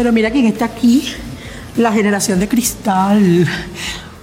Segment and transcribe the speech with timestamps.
[0.00, 1.12] Pero mira quién está aquí.
[1.76, 3.46] La generación de cristal.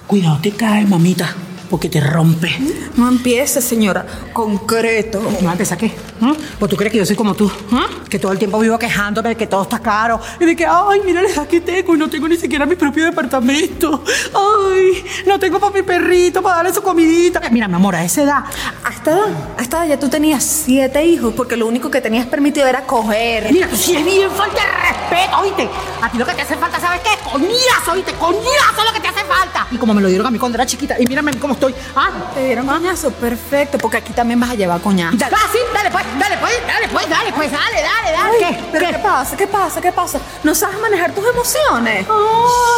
[0.08, 1.36] Cuidado, te cae, mamita,
[1.70, 2.50] porque te rompe.
[2.96, 4.06] No empieces, señora.
[4.34, 5.22] Concreto.
[5.42, 5.92] ¿No empieza qué?
[6.20, 6.34] ¿Mm?
[6.60, 7.52] ¿O tú crees que yo soy como tú?
[7.70, 8.08] ¿Mm?
[8.10, 10.20] Que todo el tiempo vivo quejándome de que todo está caro.
[10.40, 13.06] Y de que, ay, mira edad que tengo y no tengo ni siquiera mi propio
[13.06, 14.04] departamento.
[14.34, 17.42] Ay, no tengo para mi perrito, para darle su comidita.
[17.52, 18.44] Mira, mi amor, a esa edad.
[18.84, 19.20] Hasta,
[19.58, 23.52] hasta ya tú tenías siete hijos porque lo único que tenías permitido era coger.
[23.52, 25.70] Mira, tú sí es bien falta de respeto, ¿oíste?
[26.02, 27.10] A ti lo que te hace falta, ¿sabes qué?
[27.30, 28.14] Coñazo, ¿oíste?
[28.14, 29.68] Coñazo lo que te hace falta.
[29.72, 31.76] Y como me lo dieron a mí cuando era chiquita, y mírame cómo estoy.
[31.96, 35.18] Ah, Te dieron coñazo, perfecto, porque aquí también vas a llevar coñazo.
[35.18, 38.46] dale, ah, sí, dale pues, dale pues, dale pues, dale pues, dale, dale, dale.
[38.46, 38.64] Ay, ¿Qué?
[38.72, 38.92] ¿Pero ¿Qué?
[38.94, 39.38] qué pasa?
[39.38, 39.82] ¿Qué pasa?
[39.82, 40.20] ¿Qué pasa?
[40.44, 42.06] ¿No sabes manejar tus emociones?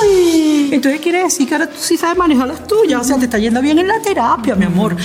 [0.02, 3.26] Ay, entonces quiere decir que ahora tú sí sabes manejar las tuyas, o sea, te
[3.26, 4.96] está yendo bien en la terapia, mi amor.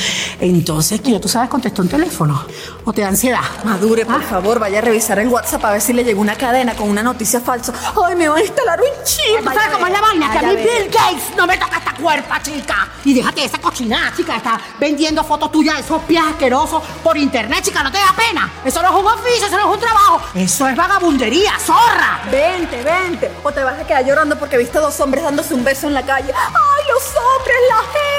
[0.40, 1.18] Entonces, ¿qué?
[1.18, 2.44] ¿Tú sabes contestar un teléfono?
[2.86, 3.40] ¿O te da ansiedad?
[3.64, 6.74] Madure, por favor, vaya a revisar el WhatsApp a ver si le llegó una cadena
[6.74, 7.72] con una noticia falsa.
[8.04, 9.38] Ay, me van a instalar un chip.
[9.38, 10.30] ¿Tú sabes cómo es la vaina?
[10.30, 12.86] Que a mí Bill Gates no me toca esta cuerpa, chica.
[13.06, 14.36] Y déjate esa cochinada, chica.
[14.36, 17.82] Está vendiendo fotos tuyas de esos pies asquerosos por internet, chica.
[17.82, 18.52] ¿No te da pena?
[18.62, 20.20] Eso no es un oficio, eso no es un trabajo.
[20.34, 22.20] Eso es vagabundería, zorra.
[22.30, 23.32] Vente, vente.
[23.42, 26.02] O te vas a quedar llorando porque viste dos hombres dándose un beso en la
[26.02, 26.34] calle.
[26.36, 28.14] ¡Ay, los hombres, la gente!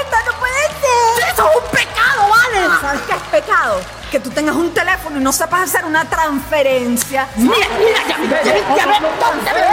[1.32, 2.80] Eso es un pecado, ¿vale?
[2.80, 3.80] ¿Sabes qué es pecado?
[4.10, 7.28] Que tú tengas un teléfono y no sepas hacer una transferencia.
[7.36, 9.66] Mira, mira, ya, ya, ya, ya, ve, ¿dónde ve?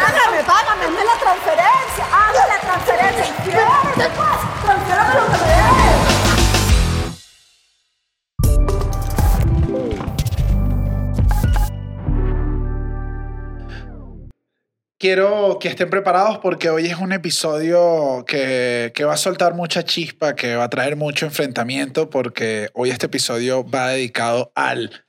[0.00, 2.04] Págame, págame, hazme la transferencia.
[2.12, 3.34] Hazme la transferencia.
[3.94, 4.48] ¿Qué pasa?
[4.64, 5.83] Transfiérame lo que me
[15.04, 19.84] Quiero que estén preparados porque hoy es un episodio que, que va a soltar mucha
[19.84, 25.04] chispa, que va a traer mucho enfrentamiento, porque hoy este episodio va dedicado al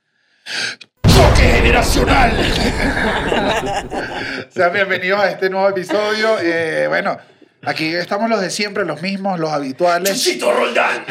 [1.08, 2.30] choque generacional.
[4.54, 6.40] Sean bienvenidos a este nuevo episodio.
[6.42, 7.16] Eh, bueno,
[7.64, 10.22] aquí estamos los de siempre, los mismos, los habituales.
[10.22, 11.06] Chito Roldán.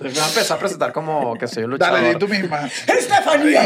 [0.00, 2.00] Me va a empezar a presentar como que soy un luchador.
[2.00, 2.70] Dale, di tú misma.
[2.86, 3.64] Estefanía.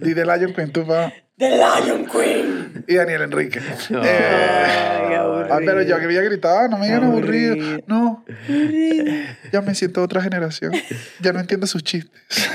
[0.00, 1.12] Di de Lion Queen, tú, pa.
[1.38, 2.84] The Lion Queen.
[2.86, 3.60] Y Daniel Enrique.
[3.90, 7.80] Eh, ah, pero yo que había gritado, no me digan aburrido.
[7.86, 8.24] No.
[9.52, 10.72] Ya me siento otra generación.
[11.20, 12.10] Ya no entiendo sus chistes.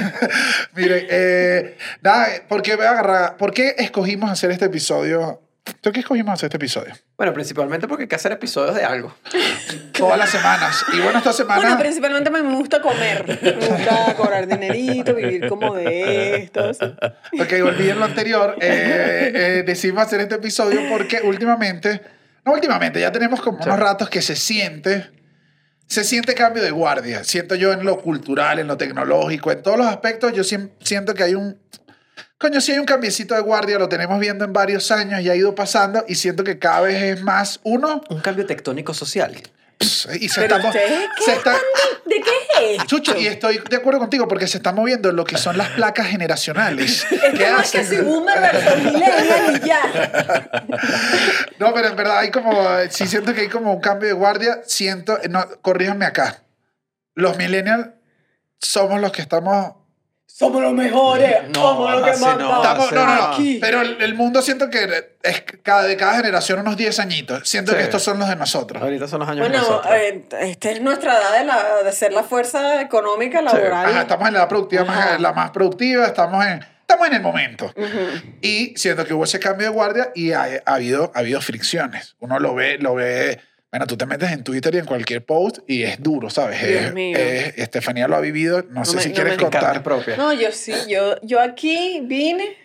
[0.76, 5.42] Miren, eh, nada, ¿por qué, voy a agarrar- ¿por qué escogimos hacer este episodio?
[5.84, 6.94] ¿Por qué escogimos hacer este episodio?
[7.18, 9.16] Bueno, principalmente porque hay que hacer episodios de algo.
[9.94, 10.84] Todas las semanas.
[10.94, 11.62] Y bueno, esta semana...
[11.62, 13.40] Bueno, principalmente me gusta comer.
[13.42, 16.78] Me gusta cobrar dinerito, vivir como de estos.
[16.82, 18.58] Ok, olviden lo anterior.
[18.62, 22.02] Eh, eh, decidimos hacer este episodio porque últimamente,
[22.46, 25.12] no últimamente, ya tenemos como unos ratos que se siente,
[25.88, 27.24] se siente cambio de guardia.
[27.24, 31.24] Siento yo en lo cultural, en lo tecnológico, en todos los aspectos, yo siento que
[31.24, 31.58] hay un,
[32.38, 35.36] coño, sí hay un cambiecito de guardia, lo tenemos viendo en varios años y ha
[35.36, 39.34] ido pasando y siento que cada vez es más uno Un cambio tectónico social.
[39.80, 42.86] pss, y se Pero ustedes, ¿qué se está, ¿De qué es esto?
[42.86, 46.08] Chucho, y estoy de acuerdo contigo porque se está moviendo lo que son las placas
[46.08, 47.06] generacionales.
[47.12, 47.82] Es ¿Qué hacen?
[47.82, 48.52] que si boomer
[49.56, 50.52] y ya.
[51.60, 54.62] No, pero en verdad hay como, sí siento que hay como un cambio de guardia,
[54.66, 56.44] siento, no, corríjanme acá,
[57.16, 57.88] los millennials
[58.60, 59.76] somos los que estamos,
[60.26, 61.48] Somos los mejores.
[61.50, 62.56] No, somos los que más no.
[62.64, 63.60] estamos- no, no, no, Aquí.
[63.62, 67.72] pero el, el mundo siento que es cada, de cada generación unos 10 añitos, siento
[67.72, 67.78] Sí.
[67.78, 68.82] que estos son los de nosotros.
[68.82, 69.94] Ahorita son los años de Bueno, nosotros.
[69.96, 73.86] eh, esta es nuestra edad de, la, de ser la fuerza económica laboral.
[73.86, 77.22] Ajá, estamos en la edad productiva, más, la más productiva, estamos en, estamos en el
[77.22, 77.72] momento.
[78.42, 82.16] Y siento que hubo ese cambio de guardia y ha, ha habido, ha habido fricciones.
[82.20, 83.40] Uno lo ve, lo ve.
[83.74, 86.62] Bueno, tú te metes en Twitter y en cualquier post y es duro, ¿sabes?
[86.62, 87.18] Dios Es- mío.
[87.18, 88.62] es- Estefanía lo ha vivido.
[88.70, 89.82] No, sé me- si no quieres contar.
[89.82, 90.16] propia.
[90.16, 92.56] No, yo sí, yo, yo aquí vine.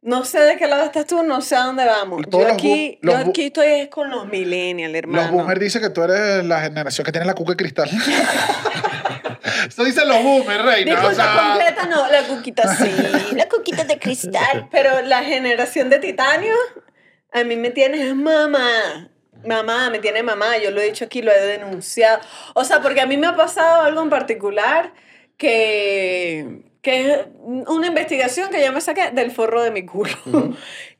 [0.00, 2.22] No sé de qué lado estás tú, no sé a dónde vamos.
[2.30, 5.22] Todos Yo aquí, yo aquí estoy es con los millennials, hermano.
[5.24, 7.90] Los boomers dicen que tú eres la generación que tiene la cuca de cristal.
[9.68, 10.90] Eso dicen los boomers, reina.
[10.90, 12.90] Disculpa o sea, completa, no, la cuquita sí,
[13.36, 14.68] la cuquita de cristal.
[14.70, 16.54] Pero la generación de titanio,
[17.32, 19.10] a mí me tienes mamá.
[19.46, 22.20] Mamá, me tiene mamá, yo lo he dicho aquí, lo he denunciado.
[22.54, 24.92] O sea, porque a mí me ha pasado algo en particular
[25.36, 30.16] que, que es una investigación que yo me saqué del forro de mi culo,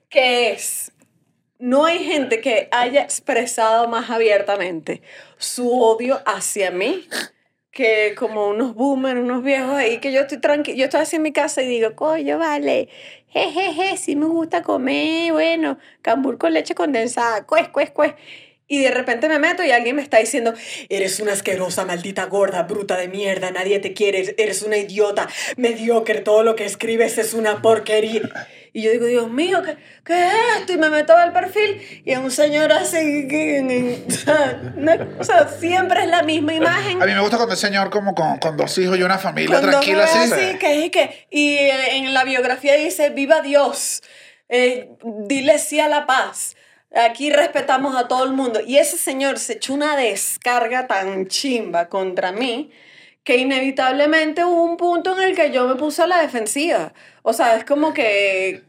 [0.09, 0.93] que es,
[1.59, 5.03] no hay gente que haya expresado más abiertamente
[5.39, 7.09] su odio hacia mí
[7.75, 11.23] que como unos boomers, unos viejos ahí, que yo estoy tranquila, yo estoy así en
[11.23, 12.89] mi casa y digo, coño, vale,
[13.35, 18.15] jejeje, sí me gusta comer, bueno, cambur con leche condensada, cues, cues, cues.
[18.67, 20.55] Y de repente me meto y alguien me está diciendo,
[20.89, 26.21] eres una asquerosa, maldita, gorda, bruta de mierda, nadie te quiere, eres una idiota, mediocre,
[26.21, 28.23] todo lo que escribes es una porquería.
[28.73, 30.73] Y yo digo, Dios mío, ¿qué, qué es esto?
[30.73, 33.29] Y me meto al perfil y es un señor así,
[35.19, 37.01] o sea, siempre es la misma imagen.
[37.01, 39.61] A mí me gusta cuando el señor como con, con dos hijos y una familia
[39.61, 40.33] Cuando tranquila ve así.
[40.33, 44.03] así, que, que, y eh, en la biografía dice, viva Dios,
[44.49, 46.57] eh, dile sí a la paz.
[46.95, 48.61] Aquí respetamos a todo el mundo.
[48.65, 52.71] Y ese señor se echó una descarga tan chimba contra mí
[53.25, 56.93] que inevitablemente hubo un punto en el que yo me puse a la defensiva.
[57.23, 58.63] O sea, es como que...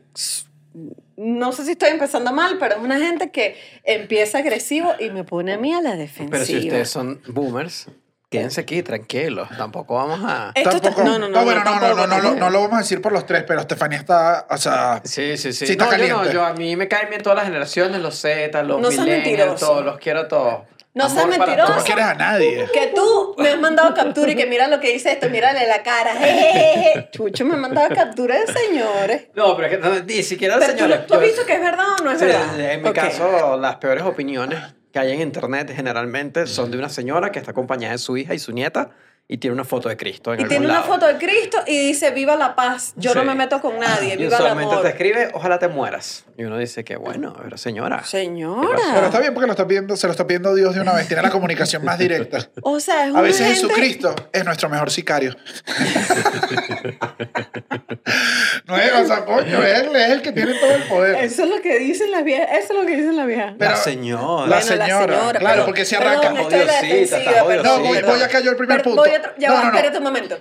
[1.18, 5.24] No sé si estoy empezando mal, pero es una gente que empieza agresivo y me
[5.24, 6.31] pone a mí a la defensiva.
[6.31, 7.88] Pero si ustedes son boomers,
[8.30, 9.48] quédense aquí tranquilos.
[9.57, 10.51] Tampoco vamos a...
[10.56, 12.36] Esto está- Tampoco, no, no, no, bueno, no, no, no, no, tampoco.
[12.36, 15.54] no lo vamos a decir por los tres, pero Estefanía está, o sea, Sí, sí,
[15.54, 15.66] sí.
[15.66, 16.33] Sí, está no, yo no, caliente.
[16.33, 19.83] yo a mí me caen bien todas las generaciones, los Z, los No millennials, todos,
[19.86, 20.60] los quiero a todos.
[20.94, 21.75] No seas mentiroso.
[21.75, 22.69] no quieres a nadie.
[22.74, 25.83] Que tú me has mandado captura y que mira lo que dice esto, mírale la
[25.83, 26.16] cara.
[26.16, 27.10] jejeje.
[27.12, 29.27] Chucho me ha mandado captura de señores.
[29.36, 31.00] No, pero es que no, ni siquiera tú, señores.
[31.01, 32.60] lo- ¿tú has visto que es verdad o no es Sí, verdad?
[32.72, 32.95] en mi Ok.
[32.95, 34.57] caso, las peores opiniones
[34.95, 38.33] que hay en internet generalmente son de una señora que está acompañada de su hija
[38.33, 38.92] y su nieta
[39.27, 40.94] y tiene una foto de Cristo en Y algún tiene una lado.
[40.94, 44.18] foto de Cristo y dice, viva la paz, yo no me meto con nadie, Y
[44.18, 44.83] viva el usualmente amor.
[44.83, 46.25] te escribe, ojalá te mueras.
[46.38, 48.04] Y uno dice que bueno, pero señora.
[48.04, 48.77] Señora.
[48.94, 51.07] Pero está bien porque lo está pidiendo, se lo está pidiendo Dios de una vez.
[51.07, 52.38] Tiene la comunicación más directa.
[52.62, 55.36] O sea, es A veces gente- Jesucristo es nuestro mejor sicario.
[58.68, 61.16] no es, o sea, coño, él es el que tiene todo el poder.
[61.24, 63.54] Eso es lo que dicen las viejas, eso es lo que dicen las viejas.
[63.57, 64.22] Pero- la señora.
[64.22, 66.42] La Bueno, la señora, claro, pero- porque si Perdón, arranca.
[66.42, 67.31] estoy la defensiva,
[67.63, 69.04] No, voy, voy acá yo el primer Pero punto.
[69.17, 69.75] Voy a tra- ya no, va, no, no.
[69.75, 70.38] espérate un momento.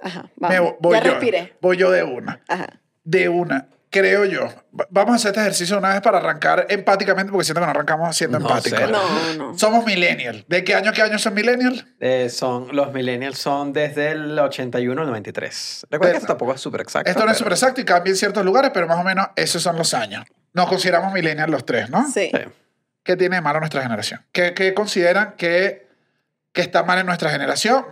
[0.00, 0.74] Ajá, Me vamos.
[0.80, 1.10] voy ya yo.
[1.12, 1.56] respiré.
[1.60, 2.40] Voy yo de una.
[2.48, 2.80] Ajá.
[3.04, 3.68] De una.
[3.88, 4.42] Creo yo.
[4.78, 7.70] Va- Vamos a hacer este ejercicio una vez para arrancar empáticamente, porque siento que no
[7.70, 8.78] arrancamos siendo No empáticos.
[8.80, 8.86] sé.
[8.88, 9.58] No, no.
[9.58, 10.44] Somos millennials.
[10.48, 11.86] ¿De qué año qué año son millennials?
[12.00, 15.86] Eh, son, los millennials son desde el 81 al 93.
[15.88, 17.08] Recuerda que Pero- esto tampoco es súper exacto.
[17.10, 19.28] Esto no es pero- súper exacto y cambia en ciertos lugares, pero más o menos
[19.36, 20.24] esos son los años.
[20.52, 22.06] Nos consideramos millennials los tres, ¿no?
[22.12, 22.30] Sí.
[22.32, 22.40] Sí.
[23.02, 24.26] ¿Qué tiene de malo nuestra generación?
[24.32, 25.85] ¿Qué, qué consideran que,
[26.56, 27.84] que está mal en nuestra generación?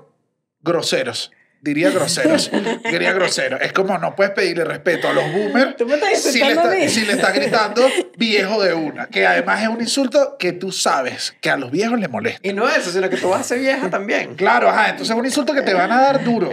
[0.62, 1.31] Groseros.
[1.61, 2.50] Diría groseros.
[2.90, 3.61] Diría groseros.
[3.62, 6.61] Es como no puedes pedirle respeto a los boomers Tú me estás si le, insultando
[6.70, 6.88] a está- mí.
[6.90, 7.87] si le estás gritando
[8.19, 9.06] viejo de una.
[9.06, 12.40] Que además es un insulto que tú sabes que a los viejos les molesta.
[12.46, 14.34] Y no eso, sino que tú vas a ser vieja también.
[14.34, 14.90] Claro, ajá.
[14.90, 16.50] Entonces es un insulto que te van a dar duro.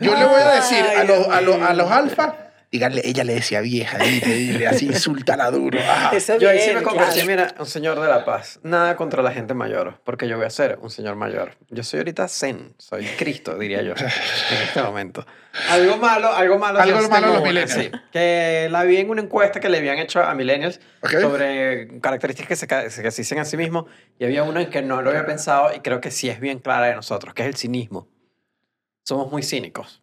[0.00, 2.36] Yo le voy a decir a los, a los, a los alfa,
[2.74, 5.78] díganle, ella le decía vieja, dile, dile, así insultala duro.
[5.78, 6.10] Ajá.
[6.16, 7.28] Eso Yo ahí sí me convertí, claro.
[7.28, 8.58] mira, un señor de la paz.
[8.64, 11.52] Nada contra la gente mayor, porque yo voy a ser un señor mayor.
[11.70, 15.24] Yo soy ahorita zen, soy Cristo, diría yo, en este momento.
[15.70, 16.80] Algo malo, algo malo.
[16.80, 17.72] Algo yo malo los una, millennials.
[17.72, 21.12] sí, que la vi en una encuesta que le habían hecho a millennials Ok.
[21.20, 22.56] sobre características que
[22.90, 23.84] se, que se dicen a sí mismos,
[24.18, 26.58] y había una en que no lo había pensado y creo que sí es bien
[26.58, 28.08] clara de nosotros, que es el cinismo.
[29.04, 30.02] Somos muy cínicos,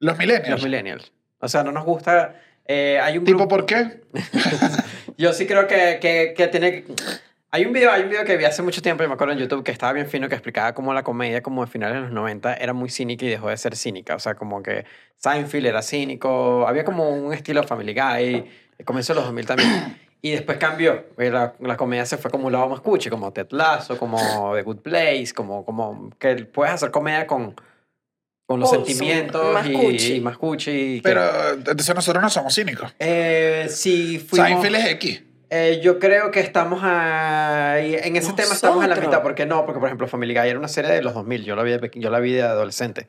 [0.00, 1.12] Los los millennials.
[1.40, 2.34] O sea, no nos gusta...
[2.66, 4.00] eh, hay un ¿Tipo grupo- por qué?
[5.16, 6.84] yo sí creo que, que, que tiene...
[7.50, 9.38] Hay un, video, hay un video que vi hace mucho tiempo, yo me acuerdo en
[9.38, 12.10] YouTube, que estaba bien fino, que explicaba cómo la comedia, como de finales de los
[12.10, 14.14] 90, era muy cínica y dejó de ser cínica.
[14.14, 14.84] O sea, como que
[15.16, 18.44] Seinfeld era cínico, había como un estilo Family Guy,
[18.84, 19.98] comenzó en los 2000 también.
[20.20, 21.06] Y después cambió.
[21.16, 24.62] La, la comedia se fue como un lado más cuchi, como Ted Lasso, como The
[24.62, 27.54] Good Place, como, como que puedes hacer comedia con,
[28.48, 30.12] con los Wholesome, sentimientos más y, cuchi.
[30.14, 30.70] y más cuchi.
[30.70, 32.94] y que- Pero entonces nosotros no somos cínicos.
[32.98, 34.48] Eh, sí, fuimos...
[34.48, 35.22] Seinfeld es X.
[35.50, 39.10] Eh, yo creo que estamos ahí, en ese tema estamos en la Nosotros.
[39.10, 41.56] mitad, porque no, porque por ejemplo Family Guy era una serie de los 2000, yo
[41.56, 43.06] la vi de, peque- yo la vi de adolescente.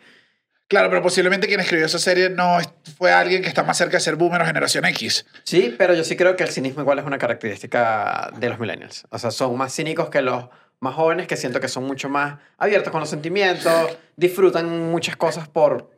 [0.67, 3.95] Claro, pero posiblemente quien escribió esa serie no es- fue alguien que está más cerca
[3.95, 5.25] de ser boomer o generación X.
[5.45, 9.05] Sí, pero yo sí creo que el cinismo igual es una característica de los millennials.
[9.09, 10.45] O sea, son más cínicos que los
[10.79, 15.47] más jóvenes que siento que son mucho más abiertos con los sentimientos, disfrutan muchas cosas
[15.47, 15.91] por...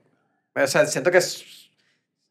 [0.55, 1.21] O sea, siento que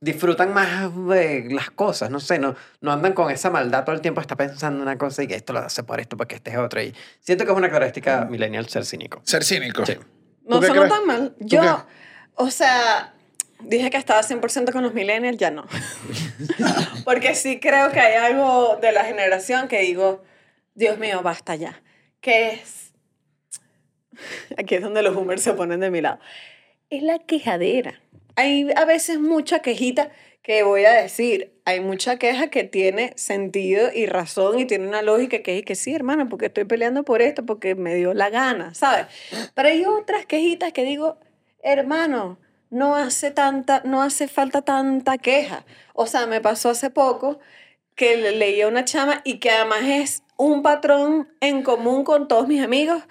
[0.01, 4.01] disfrutan más de las cosas, no sé, no, no andan con esa maldad todo el
[4.01, 6.57] tiempo, está pensando una cosa y que esto lo hace por esto, porque este es
[6.57, 6.83] otro.
[6.83, 9.21] Y siento que es una característica millennial ser cínico.
[9.25, 9.85] Ser cínico.
[9.85, 9.97] Sí.
[10.45, 11.35] No ¿Tú qué sonó tan mal.
[11.39, 11.93] ¿Tú Yo, qué?
[12.35, 13.15] o sea,
[13.61, 15.67] dije que estaba 100% con los millennials, ya no.
[17.05, 20.25] Porque sí creo que hay algo de la generación que digo,
[20.75, 21.81] Dios mío, basta ya.
[22.21, 22.93] Que es,
[24.57, 26.19] aquí es donde los boomers se ponen de mi lado,
[26.91, 28.01] es la quejadera.
[28.37, 30.11] Hay a veces mucha quejita
[30.43, 35.03] que voy a decir, hay mucha queja que tiene sentido y razón y tiene una
[35.03, 38.31] lógica que es que sí, hermano, porque estoy peleando por esto, porque me dio la
[38.31, 39.07] gana, ¿sabes?
[39.55, 41.19] Pero hay otras quejitas que digo,
[41.63, 42.39] hermano,
[42.71, 45.65] no hace tanta, no hace falta tanta queja.
[45.93, 47.39] O sea, me pasó hace poco
[47.95, 52.49] que le- leía una chama y que además es un patrón en común con todos
[52.49, 53.03] mis amigos,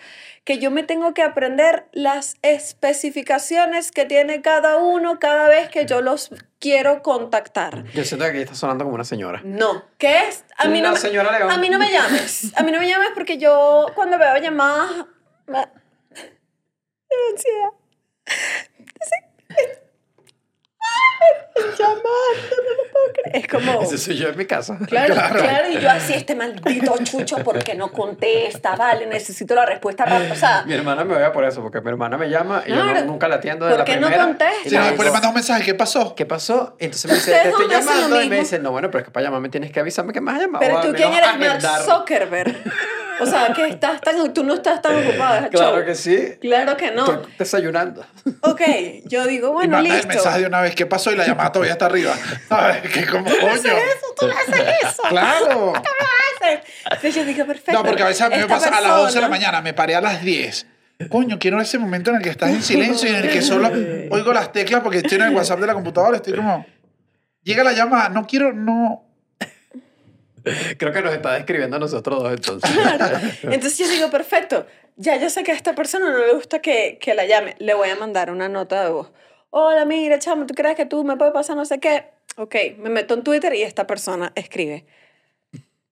[0.44, 5.86] que yo me tengo que aprender las especificaciones que tiene cada uno cada vez que
[5.86, 7.86] yo los quiero contactar.
[7.94, 9.42] Yo siento que aquí está sonando como una señora.
[9.44, 10.44] No, ¿qué es?
[10.58, 12.52] A mí, no me, a mí no me llames.
[12.58, 15.06] A mí no me llames porque yo cuando veo llamadas...
[15.46, 17.70] Me, me da ansiedad.
[21.78, 23.36] Llamando, no lo puedo creer.
[23.38, 23.82] Es como...
[23.82, 24.78] Ese soy yo en mi casa.
[24.88, 25.40] Claro, Claro.
[25.40, 28.76] claro, y yo así, este maldito chucho, ¿por qué no contesta?
[28.76, 30.34] Vale, necesito la respuesta rápida.
[30.34, 32.84] O sea, Mi hermana me odia por eso, porque mi hermana me llama y yo
[32.84, 34.36] no- nunca la atiendo de ¿Por la qué no primera.
[34.66, 36.16] Y Si no, le después le digo, mandas un mensaje, ¿qué pasó?
[36.16, 36.76] ¿Qué pasó?
[36.80, 38.16] Entonces me dice, te estoy llamando.
[38.16, 38.40] Y me mismo.
[38.44, 40.60] dice, no, bueno, pero es que para llamarme tienes que avisarme que me has llamado.
[40.60, 41.62] pero tú quién eres, Mark.
[41.86, 42.56] Zuckerberg.
[43.22, 45.46] O sea, que estás tan, tú no estás tan ocupado.
[45.46, 46.38] es Claro que sí.
[46.42, 47.06] Claro que no.
[47.06, 48.06] Estoy desayunando.
[48.42, 48.62] Ok,
[49.06, 50.08] yo digo, y bueno, mandas el listo.
[50.14, 51.12] mensaje de una vez, ¿qué pasó?
[51.12, 52.14] Y la llamada todavía está arriba.
[52.48, 52.82] ¿Sabes?
[52.92, 53.38] Que como, coño.
[53.54, 55.04] Eso, tú no haces eso.
[55.10, 55.74] Claro.
[55.74, 56.60] haces.
[56.86, 57.74] Entonces yo digo, perfecto.
[57.74, 59.62] No, porque a veces a mí me pasa a las 11 de la persona- mañana,
[59.62, 60.66] me paré a las 10.
[61.10, 63.70] Coño, quiero ese momento en el que estás en silencio y en el que solo
[64.12, 66.18] oigo las teclas porque estoy en el WhatsApp de la computadora.
[66.18, 66.66] Estoy como.
[67.44, 69.06] Llega la llamada, no quiero, no.
[70.78, 72.70] Creo que nos está describiendo a nosotros dos entonces.
[73.44, 74.66] Entonces yo digo, perfecto,
[74.96, 77.56] ya yo sé que a esta persona no le gusta que, que la llame.
[77.60, 79.12] Le voy a mandar una nota de voz.
[79.52, 82.06] Hola, mira, chamo, ¿tú crees que tú me puede pasar no sé qué?
[82.38, 84.86] Ok, me meto en Twitter y esta persona escribe.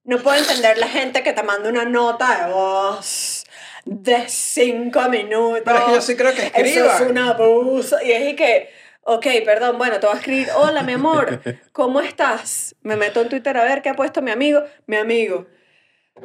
[0.04, 3.44] No puedo entender la gente que te manda una nota de voz
[3.84, 5.62] de cinco minutos.
[5.66, 7.04] Pero es que yo sí creo que Eso escriban.
[7.04, 7.98] es un abuso.
[8.04, 8.70] Y es y que,
[9.08, 12.76] ok, perdón, bueno, te voy a escribir, hola, mi amor, ¿cómo estás?
[12.82, 14.62] Me meto en Twitter a ver qué ha puesto mi amigo.
[14.86, 15.48] Mi amigo.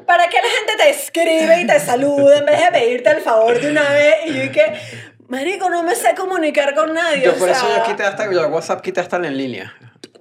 [0.06, 3.60] ¿Para qué la gente te escribe y te saluda en vez de pedirte el favor
[3.60, 4.14] de una vez?
[4.26, 4.74] Y yo y que,
[5.28, 7.24] marico, no me sé comunicar con nadie.
[7.24, 9.72] Yo o por eso sea, yo quité hasta, yo WhatsApp quité hasta en línea.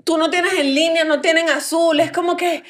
[0.04, 2.64] Tú no tienes en línea, no tienen azul, es como que...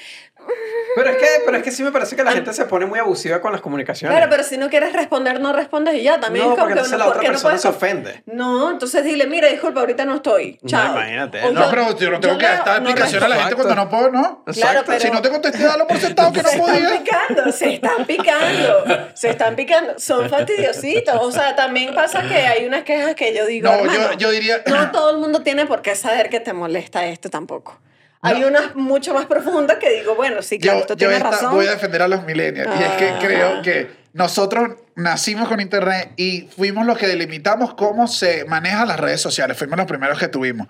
[0.93, 2.99] Pero es que, pero es que sí me parece que la gente se pone muy
[2.99, 4.13] abusiva con las comunicaciones.
[4.13, 6.19] Claro, pero si no quieres responder, no respondes y ya.
[6.19, 8.23] También no, es como porque que entonces uno, la ¿por otra no persona se ofende.
[8.25, 10.59] No, entonces dile, mira, disculpa, ahorita no estoy.
[10.61, 10.91] No, Chao.
[10.91, 13.35] imagínate, O no, pero yo no tengo yo que dar esta no explicación a la
[13.37, 14.21] gente cuando no puedo, ¿no?
[14.21, 14.83] Claro, Exacto.
[14.87, 16.89] pero- Si no te contesté, dalo por sentado que no se están podía.
[16.99, 21.15] picando, se están picando, se están picando, son fastidiositos.
[21.21, 24.61] O sea, también pasa que hay unas quejas que yo digo, No, yo- yo diría-
[24.67, 27.79] no todo el mundo tiene por qué saber que te molesta esto tampoco.
[28.23, 31.31] Hay unas mucho más profundas que digo, bueno, sí, claro, Yo, esto yo tiene esta-
[31.31, 31.53] razón.
[31.55, 32.69] voy a defender a los millennials.
[32.79, 33.19] Y es que Ah.
[33.19, 38.99] creo que nosotros nacimos con internet y fuimos los que delimitamos cómo se manejan las
[38.99, 39.57] redes sociales.
[39.57, 40.67] Fuimos los primeros que tuvimos.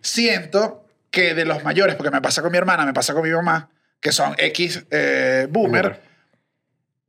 [0.00, 3.30] Siento que de los mayores, porque me pasa con mi hermana, me pasa con mi
[3.30, 3.68] mamá,
[4.00, 6.00] que son X eh, boomer, Boomer.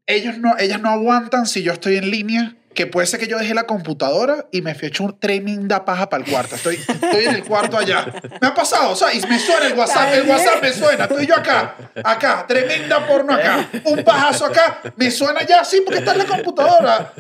[0.08, 2.56] ellos no, ellas no aguantan si yo estoy en línea.
[2.74, 6.10] Que puede ser que yo dejé la computadora y me fui hecho un tremenda paja
[6.10, 6.56] para el cuarto.
[6.56, 8.06] Estoy, estoy en el cuarto allá.
[8.40, 10.14] Me ha pasado, o sea, y me suena el WhatsApp.
[10.14, 11.04] El WhatsApp me suena.
[11.04, 13.68] Estoy yo acá, acá, tremenda porno acá.
[13.86, 14.80] Un pajazo acá.
[14.96, 17.12] Me suena ya, sí, porque está en la computadora.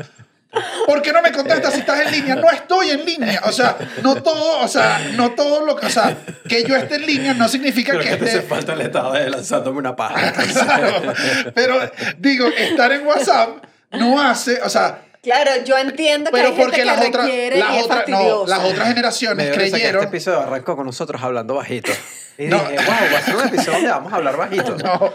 [0.86, 2.36] ¿Por qué no me contestas si estás en línea?
[2.36, 3.42] No estoy en línea.
[3.46, 6.18] O sea, no todo, o sea, no todo lo que, o sea,
[6.48, 8.50] que yo esté en línea no significa Creo que que te hace esté.
[8.50, 10.34] falta el estado de lanzándome una paja.
[10.52, 11.14] Claro.
[11.56, 16.56] Pero digo, estar en WhatsApp no hace, o sea, Claro, yo entiendo que pero hay
[16.56, 19.48] gente porque que las otras, requiere las y es otras, no, las otras Me generaciones
[19.56, 20.04] risa que creyeron.
[20.04, 21.92] este episodio arrancó con nosotros hablando bajito.
[22.40, 22.58] Y No.
[22.58, 24.76] dije, wow, va a ser un episodio donde vamos a hablar bajito.
[24.84, 25.14] No,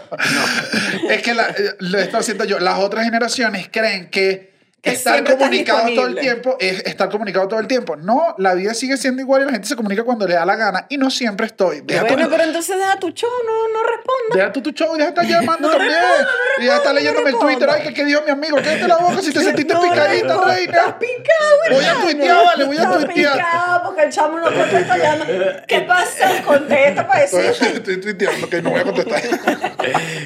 [1.09, 2.59] es que la- eh, lo estoy haciendo yo.
[2.59, 4.53] Las otras generaciones creen que
[4.87, 7.95] Que estar comunicado todo el tiempo es estar comunicado todo el tiempo.
[7.95, 10.55] No, la vida sigue siendo igual y la gente se comunica cuando le da la
[10.55, 11.81] gana y no siempre estoy.
[11.81, 14.35] Deja, Bueno, tu, pero entonces deja tu show, no, no responda.
[14.35, 15.93] deja tú tu show y deja de estar llamando No también.
[15.99, 17.69] respondo, no y deja de estar leyéndome no el Twitter.
[17.69, 20.33] Ay, que, que dijo mi amigo, cállate la boca si te sentiste No picadita, respondo.
[20.51, 20.99] Estás reina.
[20.99, 23.33] picado, Voy a tuitear, vale, voy a Estás tuitear.
[23.33, 25.25] picado porque el chamo no contesta llama.
[25.67, 26.41] ¿Qué pasa?
[26.45, 27.75] Contesta para Estoy, decirte.
[27.77, 29.21] estoy tuiteando que no voy a contestar.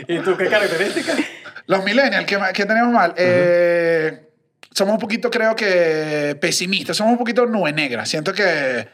[0.07, 1.17] ¿Y tú qué características?
[1.67, 3.13] Los millennials, ¿qué, qué tenemos mal?
[3.17, 4.27] Eh,
[4.71, 6.97] somos un poquito, creo que, pesimistas.
[6.97, 8.05] Somos un poquito nube negra.
[8.05, 8.87] Siento que...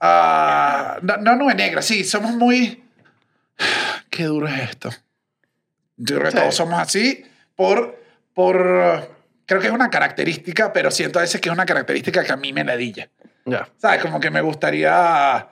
[0.00, 2.04] ah, no, no nube negra, sí.
[2.04, 2.82] Somos muy...
[4.10, 4.90] Qué duro es esto.
[5.96, 6.36] Yo creo que Sí.
[6.38, 7.24] todos somos así
[7.56, 8.00] por...
[8.34, 9.16] por
[9.46, 12.36] creo que es una característica, pero siento a veces que es una característica que a
[12.36, 13.10] mí me ladilla.
[13.44, 13.68] Ya.
[13.76, 14.00] ¿Sabes?
[14.02, 15.48] Como que me gustaría.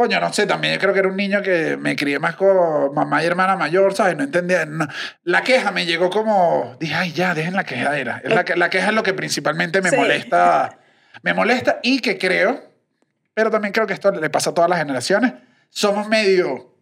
[0.00, 2.94] Coño, no sé, también yo creo que era un niño que me crié más con
[2.94, 4.16] mamá y hermana mayor, ¿sabes?
[4.16, 4.64] No entendía.
[4.64, 4.86] no-
[5.24, 6.74] La queja me llegó como.
[6.80, 8.18] Dije, ay, ya, dejen la quejadera.
[8.24, 9.96] Es la, la queja es lo que principalmente me Sí.
[9.96, 10.78] molesta.
[11.22, 12.72] Me molesta y que creo,
[13.34, 15.34] pero también creo que esto le pasa a todas las generaciones.
[15.68, 16.74] Somos medio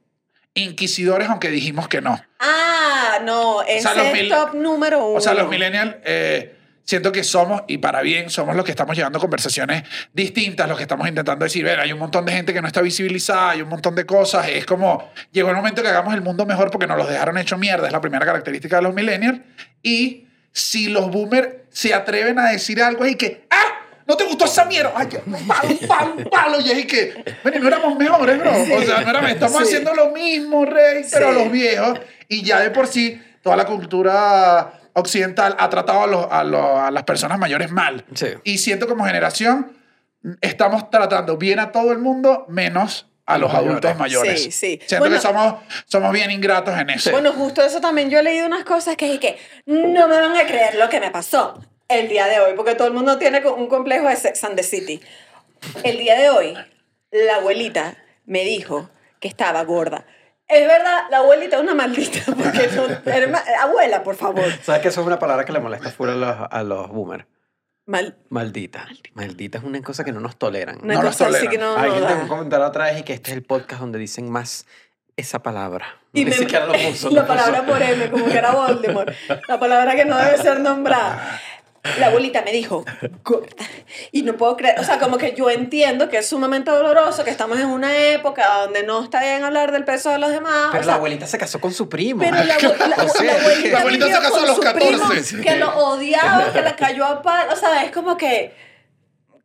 [0.55, 2.21] inquisidores, aunque dijimos que no.
[2.39, 5.19] Ah, no, ese sea, los es mil- top número uno.
[5.19, 6.57] O sea, los millennials, eh,
[6.89, 9.83] siento que somos, y para bien, somos los que estamos llevando conversaciones
[10.15, 12.81] distintas, los que estamos intentando decir, ver, hay un montón de gente que no está
[12.81, 16.47] visibilizada, hay un montón de cosas, es como, llegó el momento que hagamos el mundo
[16.47, 19.39] mejor porque nos los dejaron hecho mierda, es la primera característica de los millennials,
[19.83, 23.65] y si los boomers se atreven a decir algo y que, ¡ah!
[24.07, 24.91] ¿No te gustó esa mierda?
[24.97, 26.61] Ay, un palo, un palo, un palo.
[26.63, 28.51] Y es que, bueno, no éramos mejores, bro.
[28.53, 29.65] O sea, no éramos, estamos Sí.
[29.65, 31.35] haciendo lo mismo, rey, pero Sí.
[31.39, 32.01] los viejos.
[32.27, 36.79] Y ya de por sí, toda la cultura occidental ha tratado a, los- a, los-
[36.81, 38.05] a las personas mayores mal.
[38.15, 38.29] Sí.
[38.45, 39.77] Y siento como generación,
[40.41, 43.69] estamos tratando bien a todo el mundo, menos a los Mayores.
[43.71, 44.43] adultos mayores.
[44.43, 44.81] Sí, sí.
[44.87, 45.17] Siento Bueno.
[45.17, 45.55] que somos,
[45.87, 47.11] somos bien ingratos en eso.
[47.11, 49.37] Bueno, justo eso también yo he leído unas cosas que es que
[49.67, 52.89] no me van a creer lo que me pasó el día de hoy, porque todo
[52.89, 55.01] el mundo tiene un complejo de Sex and the City.
[55.85, 56.57] El día de hoy,
[57.11, 58.89] la abuelita me dijo
[59.21, 60.07] que estaba gorda.
[60.49, 64.45] Es verdad, la abuelita es una maldita, porque no, herma- abuela, por favor.
[64.63, 67.27] ¿Sabes que eso es una palabra que le molesta full a los, a los boomers?
[67.87, 68.87] Mal, Maldita.
[69.15, 70.79] Maldita es una cosa que no nos toleran.
[70.83, 71.51] una No los cosa así toleran.
[71.53, 73.99] que no, Alguien dejó un comentario otra vez y que este es el podcast donde
[73.99, 74.67] dicen más
[75.17, 75.87] esa palabra.
[76.13, 77.11] Y Ni me- siquiera lo puso.
[77.11, 79.11] la palabra por M, como que era Voldemort.
[79.49, 81.41] La palabra que no debe ser nombrada.
[81.99, 82.85] La abuelita me dijo,
[83.25, 83.49] gorda.
[84.13, 87.31] Y no puedo creer, o sea, como que yo entiendo que es sumamente doloroso, que
[87.31, 90.69] estamos en una época donde no está bien hablar del peso de los demás.
[90.73, 92.21] Pero o la sea, abuelita se casó con su primo.
[92.21, 92.55] pero la, la-
[93.05, 94.89] O sea, la abuelita, la abuelita se casó con a los su 14.
[95.37, 97.53] primo, que lo odiaba, que la cayó a palo.
[97.53, 98.55] O sea, es como que,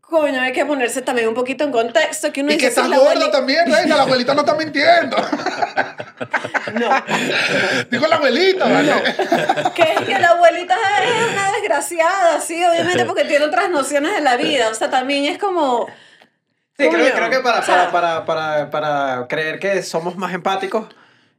[0.03, 2.31] coño, hay que ponerse también un poquito en contexto.
[2.31, 3.31] Que uno y que dice, estás "Si la gorda abuelita-".
[3.31, 3.95] también, reina.
[3.98, 5.17] La abuelita no está mintiendo.
[6.74, 6.89] No.
[7.91, 8.93] Dijo la abuelita, ¿vale?
[9.75, 14.22] que es que la abuelita es una desgraciada, sí, obviamente porque tiene otras nociones de
[14.22, 14.69] la vida.
[14.69, 15.88] O sea, también es como.
[16.77, 20.33] Sí, creo, creo que para, o sea, para, para, para, para creer que somos más
[20.33, 20.88] empáticos,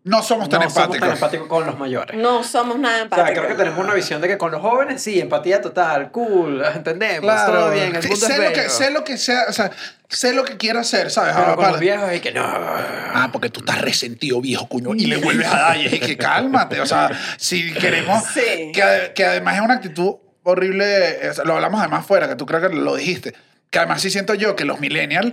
[0.05, 1.15] No somos tan no somos tan empáticos.
[1.15, 2.17] empáticos con los mayores.
[2.21, 3.33] No somos nada O sea, empáticos.
[3.39, 7.47] creo que tenemos una visión de que con los jóvenes sí, empatía total, cool, entendemos,
[7.47, 8.55] todo bien, el Sí, mundo sé es lo bello.
[8.63, 9.71] que sé lo que sea, o sea,
[10.11, 11.33] sé lo que quiera hacer, ¿sabes?
[11.35, 12.43] Pero Ah, con para- los viejos es que no.
[12.45, 15.77] Ah, porque tú estás resentido, viejo cuño, y le vuelves a dar.
[15.79, 16.83] Y es que cálmate.
[16.83, 18.23] O sea, si queremos.
[18.25, 18.73] Sí.
[18.75, 21.31] Que, que además es una actitud horrible.
[21.31, 23.35] o sea, Lo hablamos además fuera, que tú creo que lo dijiste.
[23.71, 25.33] Que además sí siento yo que los millennials.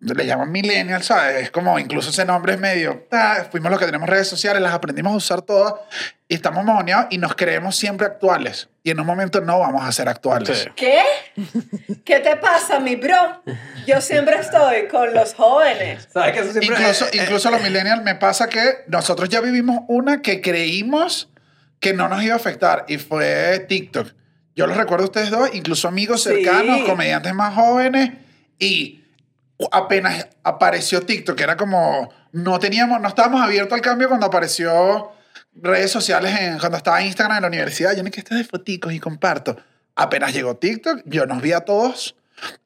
[0.00, 1.42] Le llaman millennials, ¿sabes?
[1.42, 3.06] Es como incluso ese nombre es medio.
[3.10, 5.74] ah, fuimos los que tenemos redes sociales, las aprendimos a usar todas
[6.28, 8.68] y estamos mojoneados y nos creemos siempre actuales.
[8.84, 10.56] Y en un momento no vamos a ser actuales.
[10.60, 10.68] Sí.
[10.76, 11.02] ¿Qué?
[12.04, 13.42] ¿Qué te pasa, mi bro?
[13.88, 16.06] Yo siempre estoy con los jóvenes.
[16.12, 19.28] ¿Sabes que eso siempre Incluso, eh, eh, incluso a los millennials me pasa que nosotros
[19.28, 21.28] ya vivimos una que creímos
[21.80, 24.12] que no nos iba a afectar y fue TikTok.
[24.54, 26.30] Yo los recuerdo a ustedes dos, incluso amigos Sí.
[26.30, 28.10] cercanos, comediantes más jóvenes
[28.60, 29.04] y
[29.72, 35.12] apenas apareció TikTok, que era como no teníamos, no estábamos abiertos al cambio cuando apareció
[35.54, 37.96] redes sociales en, cuando estaba Instagram en la universidad.
[37.96, 39.56] Yo ni que esté de foticos y comparto.
[39.96, 42.14] Apenas llegó TikTok, yo nos vi a todos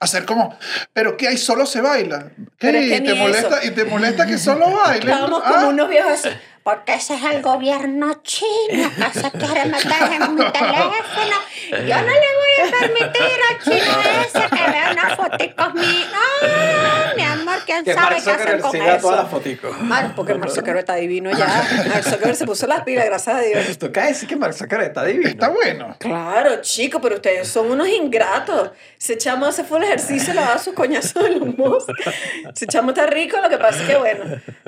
[0.00, 0.56] hacer como,
[0.92, 1.38] pero ¿qué hay?
[1.38, 2.30] Solo se baila.
[2.58, 2.68] ¿Qué?
[2.68, 3.66] Pero es que ¿Y, te molesta, eso.
[3.66, 5.08] ¿Y te molesta que solo bailen?
[5.08, 6.28] Estábamos Ah, como unos viejos así.
[6.62, 11.36] Porque ese es el gobierno chino que se quiere meter en mi teléfono.
[11.70, 16.08] Yo no le voy permitir al chino ese que vea unas foticos mías.
[16.42, 19.30] Ah, mi amor, ¿quién que sabe qué hacer con siga todas las eso?
[19.30, 19.80] foticos.
[19.82, 21.46] Mal, porque Mark Zuckerberg está divino ya.
[21.88, 23.68] Mark Zuckerberg se puso las pilas, gracias a Dios.
[23.68, 25.28] Esto cae decir que Mark Zuckerberg está divino.
[25.28, 25.96] Está bueno.
[25.98, 28.70] Claro, chico, pero ustedes son unos ingratos.
[29.00, 32.14] Ese chamo hace full ejercicio, le daba sus coñazos de los moscas.
[32.54, 34.24] Ese chamo está rico, lo que pasa es que, bueno.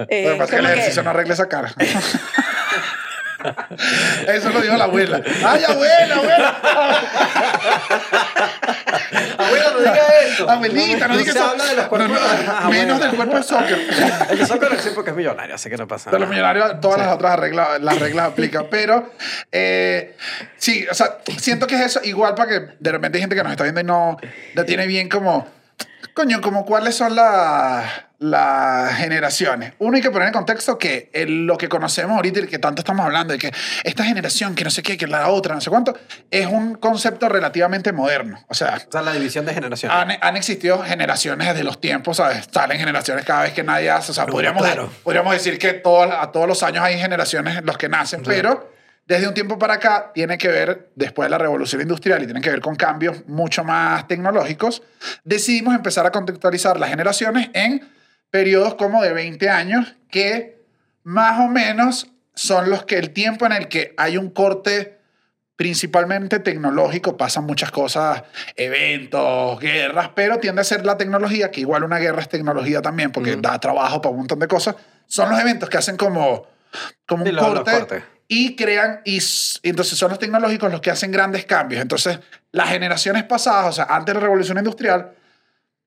[0.09, 1.73] eh, Lo que pasa es que el ejercicio no arregla esa cara.
[4.29, 5.21] Eso lo dijo la abuela.
[5.45, 6.61] ¡Ay, abuela, abuela!
[9.39, 10.51] Abuela, no diga eso.
[10.51, 11.51] Abuelita, no, No digas se eso.
[11.51, 12.19] habla de los cuerpos
[12.71, 13.79] menos del cuerpo de soccer.
[14.31, 16.31] El de Zuckerberg sí porque es millonario, así que no pasa De los nada.
[16.31, 18.67] millonarios, todas las otras reglas, las reglas aplican.
[18.71, 19.11] Pero
[19.53, 20.17] eh,
[20.57, 22.01] sí, o sea, siento que es eso.
[22.05, 24.17] Igual para que de repente hay gente que nos está viendo y no
[24.55, 25.47] la tiene bien como.
[26.15, 27.85] Coño, como cuáles son las
[28.21, 29.75] las generaciones.
[29.81, 32.81] Uno hay que poner en contexto que el- lo que conocemos ahorita y que tanto
[32.81, 35.69] estamos hablando de que esta generación, que no sé qué, que la otra, no sé
[35.69, 35.95] cuánto,
[36.31, 38.43] es un concepto relativamente moderno.
[38.49, 39.95] O sea, O sea, la división de generaciones.
[39.99, 42.49] han, han existido generaciones desde los tiempos, ¿sabes?
[42.51, 44.13] Salen generaciones cada vez que nadie hace.
[44.13, 44.91] O sea, podríamos, claro.
[45.03, 48.73] podríamos decir que a todos los años hay generaciones en los que nacen, pero
[49.07, 52.41] desde un tiempo para acá tiene que ver, después de la revolución industrial y tiene
[52.41, 54.83] que ver con cambios mucho más tecnológicos,
[55.25, 57.87] decidimos empezar a contextualizar las generaciones en
[58.31, 60.65] periodos como de 20 años que
[61.03, 64.99] más o menos son los que el tiempo en el que hay un corte
[65.57, 68.25] principalmente tecnológico, pasan muchas cosas,
[68.57, 73.13] eventos, guerras, pero tiende a ser la tecnología, que igual una guerra es tecnología también,
[73.13, 74.75] porque da trabajo para un montón de cosas,
[75.07, 76.49] son los eventos que hacen como,
[77.07, 78.14] como Sí, un corte.
[78.37, 79.21] Y crean, y
[79.63, 81.81] entonces son los tecnológicos los que hacen grandes cambios.
[81.81, 82.19] Entonces,
[82.51, 85.13] las generaciones pasadas, o sea, antes de la revolución industrial,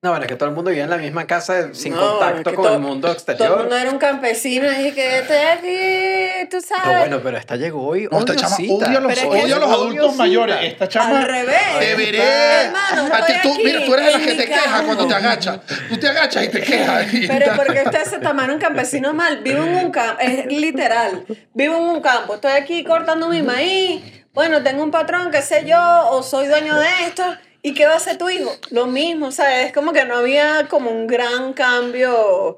[0.00, 2.38] No, bueno, es que todo el mundo vivía en la misma casa sin No, contacto
[2.38, 3.50] es que con todo- el mundo Todo exterior.
[3.54, 6.86] el mundo era un campesino y que estoy aquí, tú sabes.
[6.86, 8.08] No, bueno, pero esta llegó hoy.
[8.08, 10.56] no, esta chama odia a los, odia a los adultos mayores.
[10.62, 11.58] Esta chama Al revés.
[11.80, 12.62] debería.
[12.66, 14.86] Hermano, a ti, estoy tú, mira, tú eres de las en que te quejas campo.
[14.86, 15.60] cuando te agachas.
[15.88, 17.14] Tú te agachas y te quejas.
[17.14, 19.38] y Pero porque ustedes se tomaron campesino mal.
[19.38, 21.24] Vivo en un campo, es literal.
[21.54, 22.36] Vivo en un campo.
[22.36, 24.00] Estoy aquí cortando mi maíz.
[24.32, 27.24] Bueno, tengo un patrón, qué sé yo, o soy dueño de esto.
[27.68, 28.50] ¿Y qué va a hacer tu hijo?
[28.70, 32.56] Lo mismo, o sea, es como que no había como un gran cambio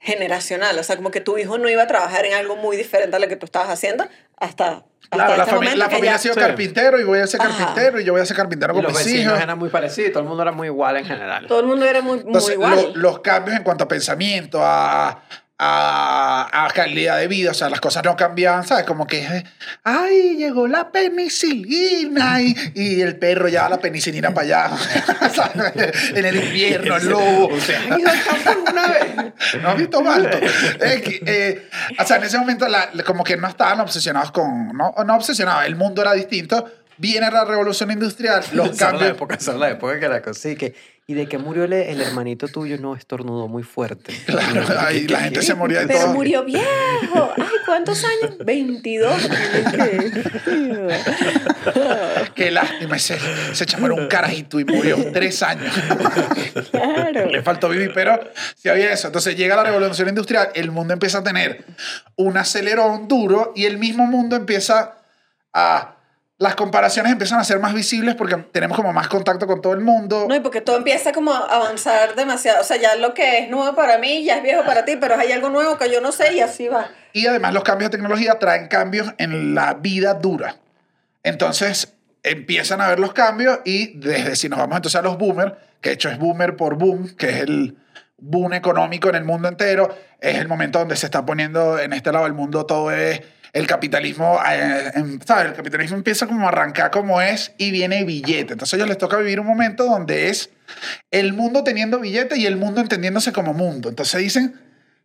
[0.00, 0.76] generacional.
[0.78, 3.18] O sea, como que tu hijo no iba a trabajar en algo muy diferente a
[3.20, 4.04] lo que tú estabas haciendo
[4.36, 6.40] hasta, hasta Claro, la, este fami- momento la familia ya- ha sido Sí.
[6.40, 7.50] carpintero y voy a ser Ajá.
[7.56, 9.40] carpintero y yo voy a ser carpintero Y con los mis vecinos hijos.
[9.44, 11.46] eran muy parecidos, todo el mundo era muy igual en general.
[11.46, 12.74] Todo el mundo era muy, muy Entonces, igual.
[12.94, 15.22] lo- los cambios en cuanto a pensamiento, a,
[15.64, 18.84] a, a calidad de vida, o sea, las cosas no cambiaban, ¿sabes?
[18.84, 19.44] Como que, eh,
[19.84, 24.76] ay, llegó la penicilina y, y el perro ya la penicilina para allá,
[25.34, 25.72] ¿sabes?
[26.16, 27.50] En el invierno, el lobo.
[27.90, 29.62] ¿Han ido al campo alguna vez?
[29.62, 30.38] ¿No has visto Malto?
[30.38, 34.68] Eh, eh, o sea, en ese momento la- como que no estaban obsesionados con...
[34.76, 36.70] No, no obsesionados, el mundo era distinto.
[36.98, 39.10] Viene la revolución industrial, los era la cambios...
[39.12, 42.46] época, era la época que la cosa, que ¿Y de que murió el, el hermanito
[42.46, 42.78] tuyo?
[42.78, 44.14] No, estornudó muy fuerte.
[44.26, 46.14] Claro, ahí la gente se moría de Pero todo.
[46.14, 47.32] murió viejo.
[47.36, 48.38] Ay, ¿cuántos años?
[48.38, 49.12] 22.
[52.34, 55.72] Qué lástima, chamo era un carajito y murió tres años.
[56.70, 57.30] Claro.
[57.30, 58.18] Le faltó vivir, pero
[58.56, 59.08] sí había eso.
[59.08, 61.64] Entonces llega la revolución industrial, el mundo empieza a tener
[62.16, 64.96] un acelerón duro y el mismo mundo empieza
[65.52, 65.96] a...
[66.42, 69.80] Las comparaciones empiezan a ser más visibles porque tenemos como más contacto con todo el
[69.80, 70.26] mundo.
[70.28, 72.62] No, y porque todo empieza como a avanzar demasiado.
[72.62, 75.14] O sea, ya lo que es nuevo para mí ya es viejo para ti, pero
[75.16, 76.90] hay algo nuevo que yo no sé y así va.
[77.12, 80.56] Y además los cambios de tecnología traen cambios en la vida dura.
[81.22, 85.52] Entonces empiezan a ver los cambios y desde si nos vamos entonces a los boomers,
[85.80, 87.76] que de hecho es boomer por boom, que es el
[88.18, 92.10] boom económico en el mundo entero, es el momento donde se está poniendo en este
[92.10, 93.20] lado del mundo todo es
[93.52, 95.46] el capitalismo, eh, em, ¿sabes?
[95.46, 98.54] El capitalismo empieza como a arrancar como es y viene billete.
[98.54, 100.50] Entonces a ellos les toca vivir un momento donde es
[101.10, 103.90] el mundo teniendo billete y el mundo entendiéndose como mundo.
[103.90, 104.58] Entonces dicen,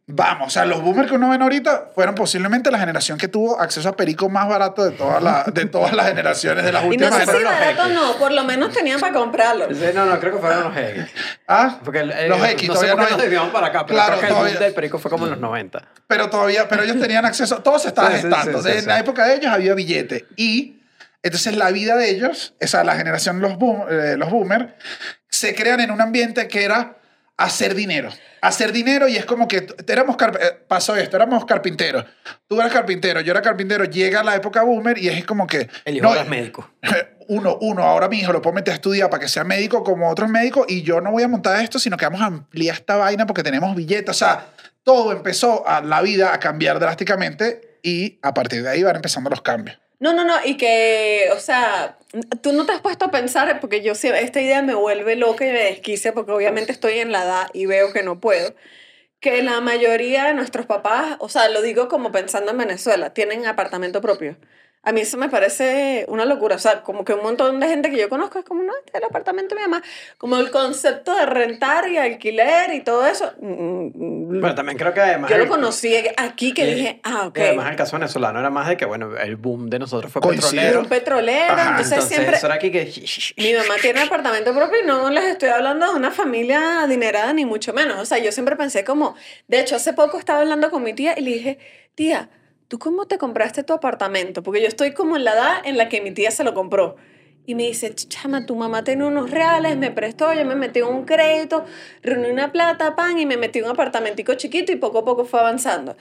[0.10, 3.60] vamos, o sea, los boomers que uno ven ahorita fueron posiblemente la generación que tuvo
[3.60, 6.86] acceso a perico más barato de, toda la, de todas las generaciones de las Y
[6.86, 9.68] no últimas sé si barato no, por lo menos tenían para comprarlo.
[9.74, 11.04] Sí, No, no, creo que fueron los X.
[11.48, 13.68] Ah, Porque el- el- los X no sé todavía por qué no nos desviamos para
[13.68, 15.82] acá, pero Claro, creo que el todavía- boom del perico fue como en los 90.
[16.08, 18.62] pero todavía, pero ellos tenían acceso, todo se estaba Sí, sí, gestando.
[18.64, 18.88] sí, sí, en sí.
[18.88, 20.26] la época de ellos había billete.
[20.38, 20.80] Y
[21.22, 24.68] entonces la vida de ellos, esa la generación los, boom, eh, los boomers,
[25.30, 26.97] se crean en un ambiente que era
[27.38, 28.10] hacer dinero.
[28.42, 32.06] Hacer dinero y es como que éramos eh, pasó esto, éramos carpinteros.
[32.48, 35.98] Tú eras carpintero, yo era carpintero, llega la época boomer y es como que El
[35.98, 36.70] hijo no, es médico.
[37.28, 40.10] uno, uno, ahora mi hijo lo puedo meter a estudiar para que sea médico como
[40.10, 42.96] otros médicos y yo no voy a montar esto, sino que vamos a ampliar esta
[42.96, 44.10] vaina porque tenemos billetes.
[44.10, 44.48] O sea,
[44.84, 49.30] todo empezó a la vida a cambiar drásticamente y a partir de ahí van empezando
[49.30, 49.78] los cambios.
[50.00, 51.98] No, no, no, y que, o sea,
[52.42, 55.52] tú no te has puesto a pensar, porque yo esta idea me vuelve loca y
[55.52, 58.54] me desquicia, porque obviamente estoy en la edad y veo que no puedo,
[59.20, 63.48] que la mayoría de nuestros papás, o sea, lo digo como pensando en Venezuela, tienen
[63.48, 64.38] apartamento propio.
[64.84, 67.90] A mí eso me parece una locura, o sea, como que un montón de gente
[67.92, 69.84] que yo conozco es como, no, este es el apartamento de mi mamá,
[70.18, 73.34] como el concepto de rentar y alquiler y todo eso.
[73.42, 75.30] mm, mm, Pero también creo que además...
[75.30, 77.38] yo lo conocí aquí que y- dije, ah, ok.
[77.38, 80.22] y además el caso venezolano era más de que, bueno, el boom de nosotros fue
[80.22, 80.52] Coincide.
[80.52, 80.80] petrolero.
[80.80, 82.38] un petrolero, Ajá, entonces, Entonces, siempre...
[82.38, 83.34] eso era aquí que...
[83.38, 87.44] Mi mamá tiene apartamento propio y no les estoy hablando de una familia adinerada ni
[87.46, 88.00] mucho menos.
[88.00, 89.16] O sea, yo siempre pensé como,
[89.50, 91.60] de hecho, hace poco estaba hablando con mi tía y le dije,
[91.96, 92.30] tía,
[92.68, 94.44] ¿tú cómo te compraste tu apartamento?
[94.44, 96.96] Porque yo estoy como en la edad en la que mi tía se lo compró.
[97.46, 100.88] Y me dice, chama, tu mamá tiene unos reales, me prestó, yo me metí en
[100.88, 101.64] un crédito,
[102.02, 105.24] reuní una plata, pan, y me metí en un apartamentico chiquito y poco a poco
[105.24, 105.96] fue avanzando.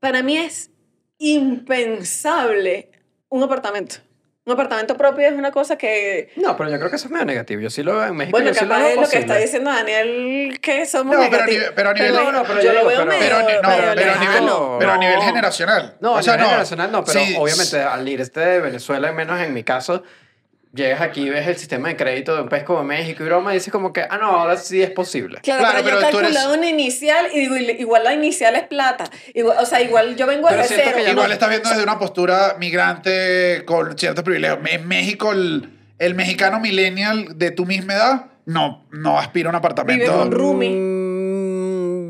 [0.00, 0.72] Para mí es
[1.18, 2.90] impensable
[3.28, 4.07] un apartamento.
[4.48, 7.26] Un apartamento propio es una cosa que No, pero yo creo que eso es medio
[7.26, 7.60] negativo.
[7.60, 8.34] Yo sí lo veo en México.
[8.34, 9.20] bueno, yo sí lo capaz veo es lo que posible.
[9.26, 11.50] está diciendo Daniel, que somos No, pero a negativos.
[11.60, 13.44] nivel- pero a nivel- No, no, pero yo yo lo veo pero- medio, Pero, ni-
[13.44, 14.76] no, medio pero, a nivel, lejano.
[14.78, 15.96] pero a nivel generacional.
[16.00, 16.48] No, o a sea, nivel no.
[16.48, 20.02] generacional no, pero Sí, obviamente al irte de Venezuela, menos en mi caso,
[20.74, 23.54] llegas aquí, ves el sistema de crédito de un país como México y broma, y
[23.54, 25.40] dices como que, ah, no, ahora sí es posible.
[25.42, 28.14] Claro, Claro, pero, yo pero tú he calculado eres- una inicial y digo, igual la
[28.14, 29.04] inicial es plata.
[29.34, 30.90] Igual, o sea, igual yo vengo Pero de cero.
[30.94, 34.58] que Igual no- estás viendo desde una postura migrante con ciertos privilegios.
[34.70, 39.56] En México, el, el mexicano millennial de tu misma edad no, no aspira a un
[39.56, 40.04] apartamento.
[40.04, 40.68] Vive con roomie.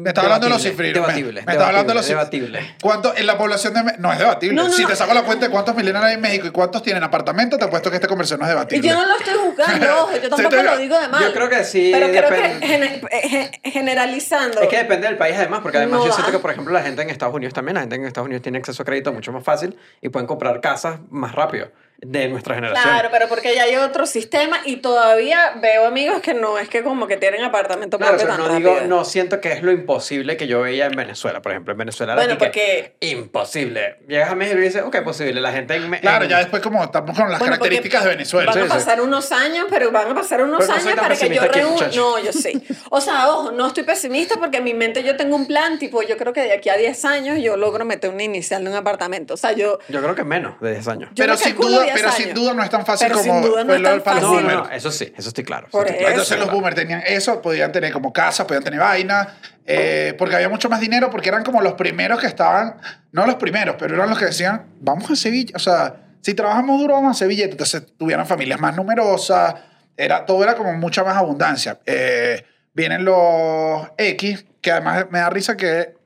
[0.02, 0.94] Me está hablando de los cifrinos.
[0.94, 1.42] Me, Debatible.
[1.46, 2.74] me está hablando de los debatible.
[2.82, 4.54] ¿Cuánto en la población de Me- No es debatible.
[4.54, 4.88] No, no, si no.
[4.88, 7.64] te saco la cuenta de cuántos millennials hay en México y cuántos tienen apartamento, te
[7.64, 8.88] apuesto que esta conversación no es Y debatible.
[8.88, 11.22] yo no lo estoy juzgando, ojo, yo tampoco te- lo digo de mal.
[11.24, 12.66] Yo creo que sí, Pero creo depende.
[12.66, 13.28] que eh,
[13.62, 14.60] ge- generalizando.
[14.60, 16.82] Es que depende del país además, porque además No yo siento que, por ejemplo, la
[16.82, 19.32] gente en Estados Unidos también, la gente en Estados Unidos tiene acceso a crédito mucho
[19.32, 22.84] más fácil y pueden comprar casas más rápido de nuestra generación.
[22.92, 26.84] Claro, pero porque ya hay otro sistema y todavía veo amigos que no es que
[26.84, 30.36] como que tienen apartamento Claro, propio tan no digo, no siento que es lo imposible
[30.36, 31.42] que yo veía en Venezuela.
[31.42, 33.96] Por ejemplo, en Venezuela era Bueno, que porque- imposible.
[34.06, 35.40] Llegas a México y dices, ok, posible.
[35.40, 38.46] La gente en, Claro, en- ya después como estamos con las Bueno, características de Venezuela.
[38.52, 38.68] Van Sí, a sí.
[38.70, 41.88] pasar unos años, pero van a pasar unos no años para que yo reúna.
[41.96, 42.52] No, yo sé.
[42.90, 46.02] O sea, ojo, no estoy pesimista porque en mi mente yo tengo un plan, tipo,
[46.02, 48.74] yo creo que de aquí a 10 años yo logro meter una inicial en un
[48.76, 49.34] apartamento.
[49.34, 49.78] O sea, yo.
[49.88, 51.10] Yo creo que menos de 10 años.
[51.14, 53.50] yo pero sin duda, 10 pero sin duda no es tan fácil Pero como sin
[53.50, 54.46] duda no fue es lo tan del para los fácil.
[54.46, 54.68] boomers.
[54.68, 55.66] no, eso sí, eso estoy claro.
[55.68, 56.12] eso Por estoy claro.
[56.14, 56.22] eso.
[56.22, 60.48] Entonces los boomers tenían eso, podían tener como casa, podían tener vaina, eh, porque había
[60.48, 62.76] mucho más dinero, porque eran como los primeros que estaban,
[63.12, 66.80] no los primeros, pero eran los que decían, vamos a Sevilla, o sea, si trabajamos
[66.80, 69.54] duro vamos a Sevilla, entonces tuvieran familias más numerosas,
[69.96, 71.80] era, todo era como mucha más abundancia.
[71.84, 75.97] Eh, vienen los X, que además me da risa que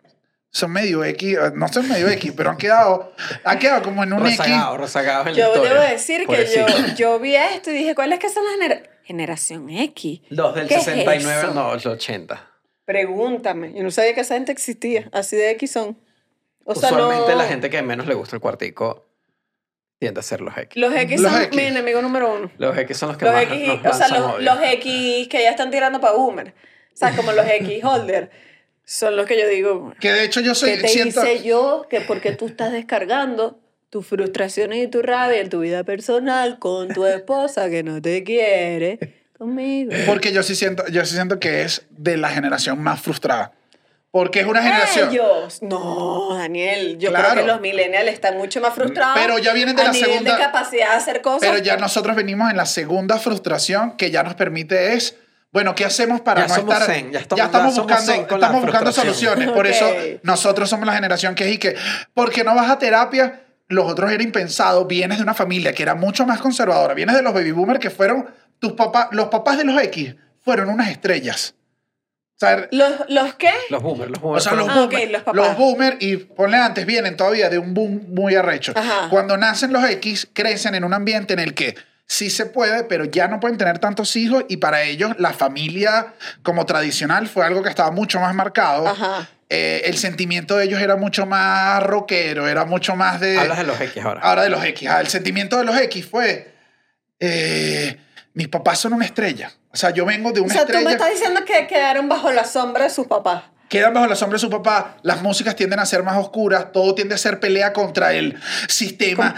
[0.54, 3.12] son medio X, eh, no son medio X, pero han quedado,
[3.42, 4.38] han quedado como en un X.
[4.38, 5.72] Rezagados, rezagados en la Yo historia.
[5.72, 6.94] debo decir que yo, Pobrecito.
[6.96, 10.20] yo vi esto y dije, ¿cuál es que son las genera- generación X?
[10.28, 11.54] Los del ¿Qué es 69, eso?
[11.54, 12.48] no, los 80.
[12.84, 13.72] Pregúntame.
[13.74, 15.08] Yo no sabía que esa gente existía.
[15.12, 15.96] Así de X son.
[16.64, 17.38] O sea, Usualmente no...
[17.38, 19.06] la gente que menos le gusta el cuartico
[19.98, 20.80] tiende a ser los X.
[20.80, 21.56] Los X Los son X.
[21.56, 22.50] mi enemigo número uno.
[22.58, 25.42] Los X son los que Los más X, nos o sea, los, los X que
[25.42, 26.48] ya están tirando para Boomer.
[26.92, 28.30] O sea, como los X holder.
[28.84, 31.86] Son los que yo digo, Que de hecho yo soy, que te siento, hice yo
[31.88, 33.58] que porque tú estás descargando
[33.90, 38.24] tus frustraciones y tu rabia en tu vida personal con tu esposa que no te
[38.24, 38.98] quiere
[39.38, 39.92] conmigo.
[40.06, 43.52] porque yo sí siento, yo sí siento que es de la generación más frustrada.
[44.10, 45.10] Porque es una generación...
[45.10, 45.62] Ellos.
[45.62, 46.98] No, Daniel.
[46.98, 47.30] Yo Claro.
[47.30, 49.18] creo que los millennials están mucho más frustrados.
[49.18, 51.40] Pero ya vienen de a la nivel segunda- de capacidad de hacer cosas.
[51.48, 55.16] Pero ya nosotros venimos en la segunda frustración que ya nos permite es,
[55.52, 56.88] bueno, ¿qué hacemos para Ya no somos estar?
[56.94, 59.14] zen, ya estamos- ya estamos ya somos buscando, zen con la estamos buscando frustración.
[59.34, 59.54] soluciones.
[59.54, 59.86] Por eso
[60.22, 61.76] nosotros somos la generación que es y que,
[62.14, 63.40] ¿por qué no vas a terapia?
[63.68, 64.86] Los otros era impensado.
[64.86, 66.94] Vienes de una familia que era mucho más conservadora.
[66.94, 70.68] Vienes de los baby boomers que fueron tus papás, los papás de los X fueron
[70.68, 71.54] unas estrellas.
[72.34, 73.50] O sea, ¿Los, ¿Los qué?
[73.70, 74.44] Los boomers, los o boomers.
[74.44, 75.34] sea, los, Ah, boomers, los papás.
[75.36, 78.72] los boomers, y ponle antes, vienen todavía de un boom muy arrecho.
[78.74, 79.08] Ajá.
[79.10, 81.76] Cuando nacen los X, crecen en un ambiente en el que
[82.12, 86.12] sí se puede, pero ya no pueden tener tantos hijos y para ellos la familia
[86.42, 88.86] como tradicional fue algo que estaba mucho más marcado.
[88.86, 89.30] Ajá.
[89.48, 93.38] Eh, el sentimiento de ellos era mucho más rockero, era mucho más de...
[93.38, 94.20] Hablas de los X ahora.
[94.20, 94.90] Ahora de los X.
[94.90, 96.54] Ah, el sentimiento de los X fue...
[97.18, 97.98] eh,
[98.34, 99.50] mis papás son una estrella.
[99.70, 102.10] O sea, yo vengo de O una sea, tú estrella me estás diciendo que quedaron
[102.10, 103.44] bajo la sombra de sus papás.
[103.72, 106.94] Quedan bajo la sombra de su papá, las músicas tienden a ser más oscuras, todo
[106.94, 109.34] tiende a ser pelea contra el sistema,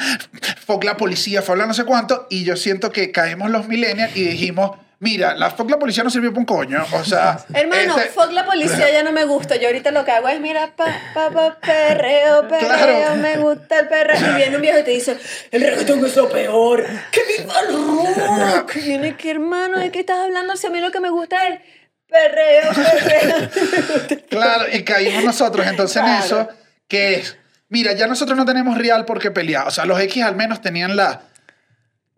[0.66, 4.16] fuck la policía, fuck la no sé cuánto, y yo siento que caemos los millennials
[4.16, 7.38] y dijimos, mira, la fuck la policía no sirvió para un coño, o sea...
[7.54, 9.54] Hermano, este- fuck la policía ya no me gusta.
[9.54, 13.16] Yo ahorita lo que hago es, mira, pa, pa, pa, perreo, perreo, Claro.
[13.16, 14.32] me gusta el perreo.
[14.32, 15.16] Y viene un viejo y te dice,
[15.52, 18.72] el reggaetón es lo peor, que viva el rock.
[18.76, 20.56] Y viene que, hermano, ¿de qué estás hablando?
[20.56, 21.60] Si a mí lo que me gusta es el
[22.08, 24.20] perreo, perreo.
[24.30, 26.48] Claro, y caímos nosotros entonces en eso,
[26.88, 27.36] que es,
[27.68, 30.60] mira, ya nosotros no tenemos real por qué pelear, o sea, los X al menos
[30.60, 31.22] tenían la...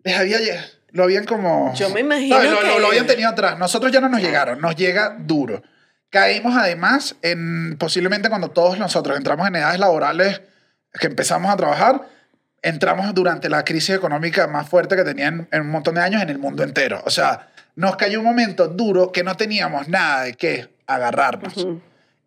[0.03, 0.37] Les había...
[0.91, 1.73] Lo habían como...
[1.75, 2.49] Yo me imagino ¿sabes?
[2.49, 3.59] Lo, lo- que- lo habían tenido atrás.
[3.59, 5.61] Nosotros ya no nos llegaron, nos llega duro.
[6.09, 10.41] Caímos además en posiblemente cuando todos nosotros entramos en edades laborales
[10.93, 12.07] que empezamos a trabajar,
[12.61, 16.29] entramos durante la crisis económica más fuerte que tenían en un montón de años en
[16.29, 17.03] el mundo entero.
[17.05, 21.53] O sea, nos cayó un momento duro que no teníamos nada de qué agarrarnos.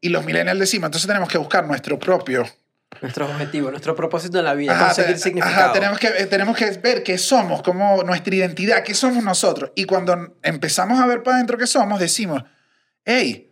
[0.00, 2.44] Y los millennials decimos, entonces tenemos que buscar nuestro propio
[3.02, 5.64] Nuestro objetivo, nuestro propósito en la vida, Ajá, conseguir te- significado.
[5.66, 9.70] ajá, tenemos, que, eh, tenemos que ver qué somos, como nuestra identidad, qué somos nosotros.
[9.76, 12.42] Y cuando empezamos a ver para adentro qué somos, decimos,
[13.04, 13.50] hey,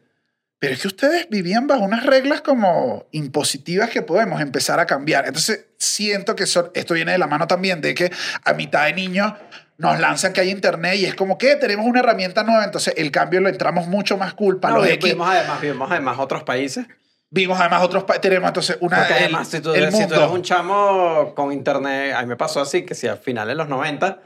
[0.58, 5.26] pero es que ustedes vivían bajo unas reglas como impositivas que podemos empezar a cambiar.
[5.26, 8.10] Entonces, siento que eso- esto viene de la mano también de que
[8.44, 9.32] a mitad de niños
[9.78, 13.10] nos lanzan que hay internet y es como que tenemos una herramienta nueva, entonces el
[13.10, 14.70] cambio lo entramos mucho más culpa.
[14.70, 16.86] No, los vimos además, vimos además otros países.
[17.30, 18.98] Vimos además otros, pa- tenemos entonces una...
[18.98, 20.14] Porque el- además, si tú, el si tú mundo.
[20.16, 23.56] eres un chamo con internet, a mí me pasó así, que si a finales de
[23.56, 24.18] los 90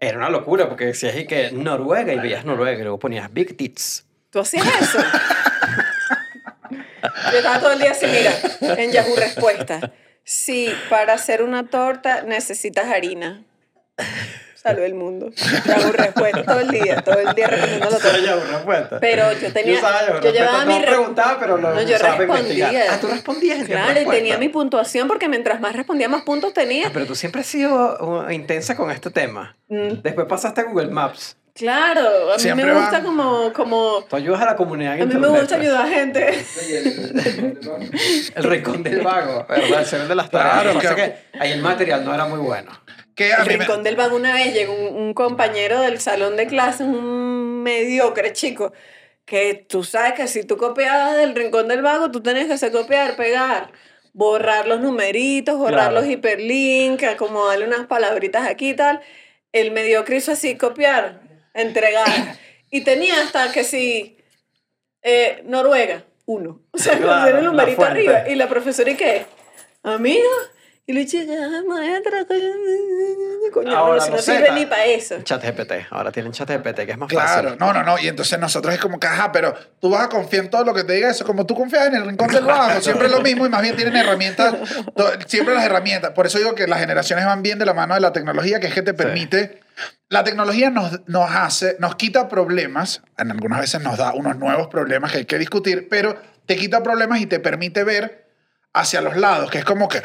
[0.00, 3.56] era una locura, porque decías y que Noruega y veías Noruega y luego ponías Big
[3.56, 4.06] Tits.
[4.30, 4.98] ¿Tú hacías eso?
[7.32, 8.32] Yo estaba todo el día así, mira,
[8.80, 9.92] en Yahoo Respuesta.
[10.24, 13.42] Sí, para hacer una torta necesitas harina.
[14.60, 15.30] Salve el mundo.
[15.66, 18.18] Yahoo respuesta todo el día, todo el día respondiéndolo todo.
[18.18, 18.98] Yo, respuesta.
[19.00, 19.74] Pero yo tenía.
[19.78, 20.74] usaba Yahoo yo llevaba respuesta, mi.
[20.74, 22.70] no re- preguntaba, pero lo No, yo respondía.
[22.90, 24.12] Ah, tú respondías Claro, y respuesta.
[24.12, 26.88] tenía mi puntuación porque mientras más respondía, más puntos tenía.
[26.88, 29.56] Ah, pero tú siempre has sido uh, intensa con este tema.
[29.68, 30.02] Mm.
[30.02, 31.36] Después pasaste a Google Maps.
[31.54, 33.52] Claro, a mí Siempre me gusta como.
[33.52, 36.44] como Tú ayudas a la comunidad en a mí me gusta ayudar a gente.
[38.34, 39.80] El rincón del vago, ¿verdad?
[39.80, 40.52] El señor de las tareas.
[40.54, 42.70] Claro, Lo que pasa que- es que ahí el material no era muy bueno.
[43.18, 45.98] Que a El mí me- rincón del vago una vez llegó un, un compañero del
[46.00, 48.72] salón de clases, un mediocre chico,
[49.24, 52.70] que tú sabes que si tú copiabas del rincón del vago, tú tenías que hacer
[52.70, 53.72] copiar, pegar,
[54.12, 55.94] borrar los numeritos, borrar Claro.
[56.00, 59.00] los hiperlinks, acomodarle unas palabritas aquí y tal.
[59.52, 61.20] El mediocre hizo así, copiar,
[61.54, 62.06] entregar.
[62.70, 64.18] Y tenía hasta que si
[65.02, 66.60] eh, Noruega, uno.
[66.72, 68.28] O sea, Claro, con el numerito arriba.
[68.28, 69.24] Y la profesora, ¿y qué?
[69.82, 70.28] Amigo.
[70.88, 72.24] Y le dije, "Ah, maestra,
[73.52, 75.20] coño, Ahora, no no sirve ni para eso.
[75.22, 75.86] Chat GPT.
[75.90, 77.58] Ahora tienen chat GPT, que es más Claro, fácil.
[77.58, 77.98] no, no, no.
[77.98, 80.72] Y entonces nosotros es como que, ajá, pero tú vas a confiar en todo lo
[80.72, 81.26] que te diga eso.
[81.26, 83.76] Como tú confías en el rincón del vago, siempre es lo mismo y más bien
[83.76, 84.54] tienen herramientas,
[85.26, 86.12] siempre las herramientas.
[86.12, 88.68] Por eso digo que las generaciones van bien de la mano de la tecnología, que
[88.68, 89.60] es que te permite.
[90.08, 94.68] La tecnología nos, nos hace, nos quita problemas, en algunas veces nos da unos nuevos
[94.68, 98.27] problemas que hay que discutir, pero te quita problemas y te permite ver
[98.72, 100.02] hacia los lados, que es como que,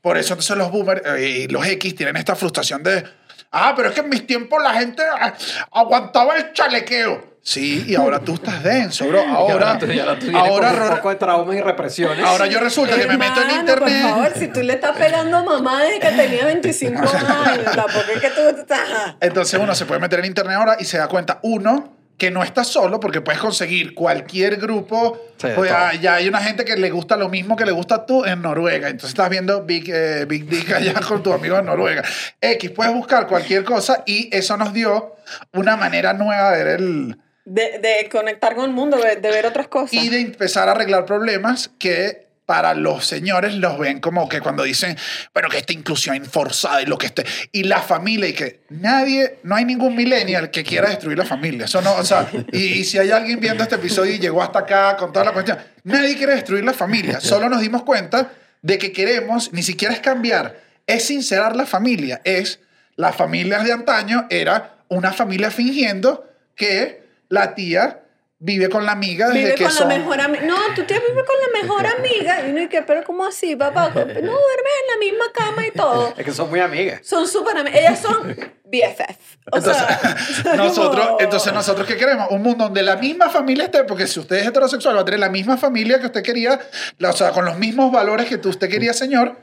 [0.00, 3.04] por eso entonces los boomers eh, y los X tienen esta frustración de,
[3.50, 5.34] ah, pero es que en mis tiempos la gente ah,
[5.72, 7.32] aguantaba el chalequeo.
[7.44, 9.20] Sí, y ahora tú estás denso, bro.
[9.26, 12.24] Y Ahora, tú, y ahora tú ahora, con un poco de traumas y represiones.
[12.24, 14.02] ahora yo resulta que me meto en Hermano, Por internet.
[14.10, 18.20] favor, si tú le estás pegando a mamá desde que tenía 25 años, tampoco es
[18.20, 18.80] que tú estás...
[19.20, 22.42] Entonces uno se puede meter en internet ahora y se da cuenta, uno, que no
[22.42, 25.20] estás solo porque puedes conseguir cualquier grupo.
[25.38, 28.06] Sí, pues, ah, ya hay una gente que le gusta lo mismo que le gusta
[28.06, 28.88] tú en Noruega.
[28.88, 32.04] Entonces estás viendo Big, eh, Big Dick allá con tu amigo en Noruega.
[32.40, 35.16] X, puedes buscar cualquier cosa y eso nos dio
[35.52, 37.16] una manera nueva de ver el...
[37.44, 39.94] De, de conectar con el mundo, de, de ver otras cosas.
[39.94, 44.62] y de empezar a arreglar problemas que para los señores los ven como que cuando
[44.62, 44.94] dicen,
[45.32, 49.38] bueno, que esta inclusión forzada y lo que esté, y la familia, y que nadie,
[49.42, 51.64] no hay ningún millennial que quiera destruir la familia.
[51.64, 54.58] Eso no, o sea, y, y si hay alguien viendo este episodio y llegó hasta
[54.58, 57.22] acá con toda la cuestión, nadie quiere destruir la familia.
[57.22, 62.20] Solo nos dimos cuenta de que queremos, ni siquiera es cambiar, es sincerar la familia,
[62.22, 62.60] es
[62.96, 68.01] las familias de antaño era una familia fingiendo que la tía
[68.44, 69.88] vive con la amiga desde Vive que con son...
[69.88, 70.44] la mejor amiga.
[70.44, 72.44] No, tu tía vive con la mejor amiga.
[72.46, 73.90] Y uno dice, pero ¿cómo así, papá?
[73.94, 76.12] No, duermes en la misma cama y todo.
[76.16, 77.00] Es que son muy amigas.
[77.04, 77.78] Son súper amigas.
[77.80, 79.36] Ellas son BFF.
[79.52, 82.26] O sea, Entonces, nosotros, como- entonces, ¿nosotros qué queremos?
[82.30, 85.20] Un mundo donde la misma familia esté, porque si usted es heterosexual, va a tener
[85.20, 86.58] la misma familia que usted quería,
[86.98, 89.36] la- o sea, con los mismos valores que tú- usted quería, señor,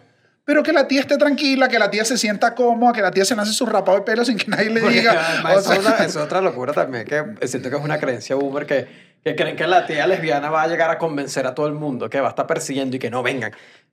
[0.50, 3.24] pero que la tía esté tranquila, que la tía se sienta cómoda, que la tía
[3.24, 5.12] se lance su rapado de pelo sin que nadie le diga.
[5.34, 8.00] además O eso es sea, una- es otra locura también, que siento que es una
[8.00, 8.88] creencia boomer que,
[9.24, 12.10] que creen que la tía lesbiana va a llegar a convencer a todo el mundo,
[12.10, 13.52] que va a estar persiguiendo y que no vengan.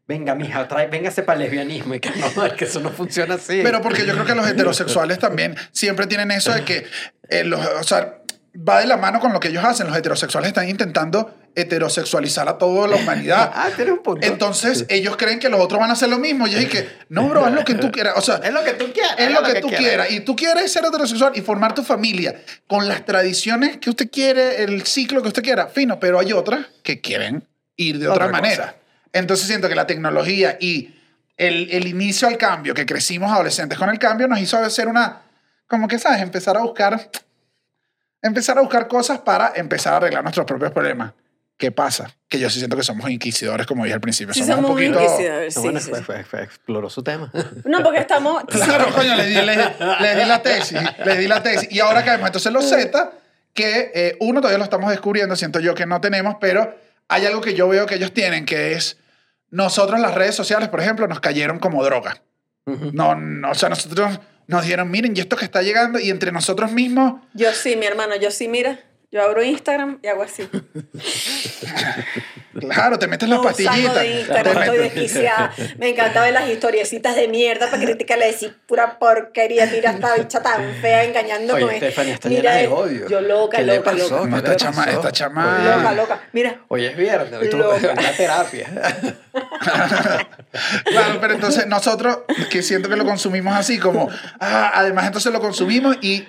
[0.09, 3.35] Venga, mija, trae, véngase para el lesbianismo y que no, es que eso no funciona
[3.35, 3.61] así.
[3.63, 6.87] Pero porque yo creo que los heterosexuales también siempre tienen eso de que,
[7.29, 8.15] eh, los, o sea,
[8.67, 9.87] va de la mano con lo que ellos hacen.
[9.89, 13.53] Los heterosexuales están intentando heterosexualizar a toda la humanidad.
[13.57, 14.27] Ah, tienes un punto.
[14.27, 16.47] Entonces, ellos creen que los otros van a hacer lo mismo.
[16.47, 18.15] Y yo dije, no, bro, haz lo que tú quieras.
[18.17, 19.15] O sea, es lo que tú quieras.
[19.19, 20.11] es lo que tú quieras.
[20.11, 24.63] Y tú quieres ser heterosexual y formar tu familia con las tradiciones que usted quiere,
[24.63, 25.67] el ciclo que usted quiera.
[25.69, 28.65] Fino, pero hay otras que quieren ir de otra, Otra manera.
[28.67, 28.77] cosa.
[29.13, 30.95] Entonces siento que la tecnología y
[31.39, 35.23] el, el inicio al cambio, que crecimos adolescentes con el cambio, nos hizo hacer una,
[35.67, 36.21] como que, ¿sabes?
[36.21, 37.11] Empezar a buscar,
[38.23, 41.13] empezar a buscar cosas para empezar a arreglar nuestros propios problemas.
[41.59, 42.15] ¿Qué pasa?
[42.29, 44.35] Que yo sí siento que somos inquisidores, como dije al principio.
[44.35, 45.01] Sí, somos, somos un poquito...
[45.01, 45.57] inquisidores.
[45.57, 46.05] No, Sí, bueno, sí, fue- sí.
[46.05, 47.33] fue- fue- exploró su tema.
[47.65, 48.45] No, porque estamos...
[48.45, 51.69] Claro, coño, le di, le, le di la tesis, le di la tesis.
[51.73, 53.13] Y ahora caemos entonces los Z,
[53.55, 56.77] que eh, uno todavía lo estamos descubriendo, siento yo que no tenemos, pero
[57.09, 58.99] hay algo que yo veo que ellos tienen, que es
[59.51, 62.23] nosotros las redes sociales, por ejemplo, nos cayeron como droga.
[62.67, 66.33] No, no, o sea, nosotros nos dijeron, miren, y esto que está llegando, y entre
[66.33, 68.81] nosotros mismos, Yo sí, mi hermano, yo sí, mira.
[69.13, 70.49] Yo abro Instagram y hago así.
[72.61, 73.95] claro, te metes las No salgo pastillitas.
[74.03, 75.53] de Instagram, estoy desquiciada.
[75.79, 79.67] Me encanta ver las historiecitas de mierda para criticarle, decir pura porquería.
[79.67, 83.09] Mira esta bicha tan fea engañando Oye, con está Mira llena de odio.
[83.09, 84.17] Yo loca, ¿Qué le loca, pasó?
[84.17, 84.29] loca.
[84.29, 84.97] No, ¿Qué esta chama, pasó?
[84.99, 85.57] esta chama.
[85.61, 86.21] Oye, Loca, loca.
[86.33, 87.77] Mira, Hoy es viernes, hoy tú Loca.
[87.99, 88.69] una terapia.
[90.85, 94.09] Claro, pero entonces nosotros, que siento que lo consumimos así, como,
[94.41, 96.27] ah, además entonces lo consumimos y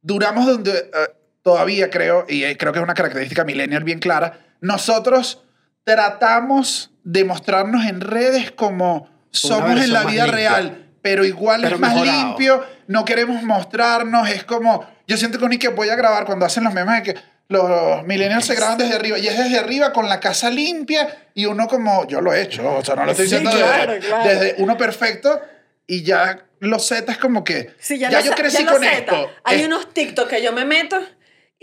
[0.00, 1.08] duramos donde eh,
[1.42, 5.42] todavía creo, y eh, creo que es una característica millennial bien clara, nosotros
[5.84, 10.36] tratamos de mostrarnos en redes como somos en la más vida limpia.
[10.36, 12.26] real, pero igual Pero es más mejorado.
[12.28, 16.46] limpio, no queremos mostrarnos, es como, yo siento que ni que voy a grabar cuando
[16.46, 19.92] hacen los memes de que los millennials se graban desde arriba y es desde arriba
[19.92, 23.10] con la casa limpia y uno como, yo lo he hecho, o sea, no lo
[23.10, 24.28] estoy Sí, diciendo claro, desde, claro.
[24.28, 25.40] desde uno perfecto
[25.86, 28.94] y ya los Z es como que, Sí, ya, ya, yo crecí ya con zeta.
[28.96, 29.30] esto.
[29.44, 30.98] Hay Es- unos TikTok que yo me meto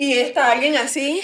[0.01, 1.21] y está alguien así,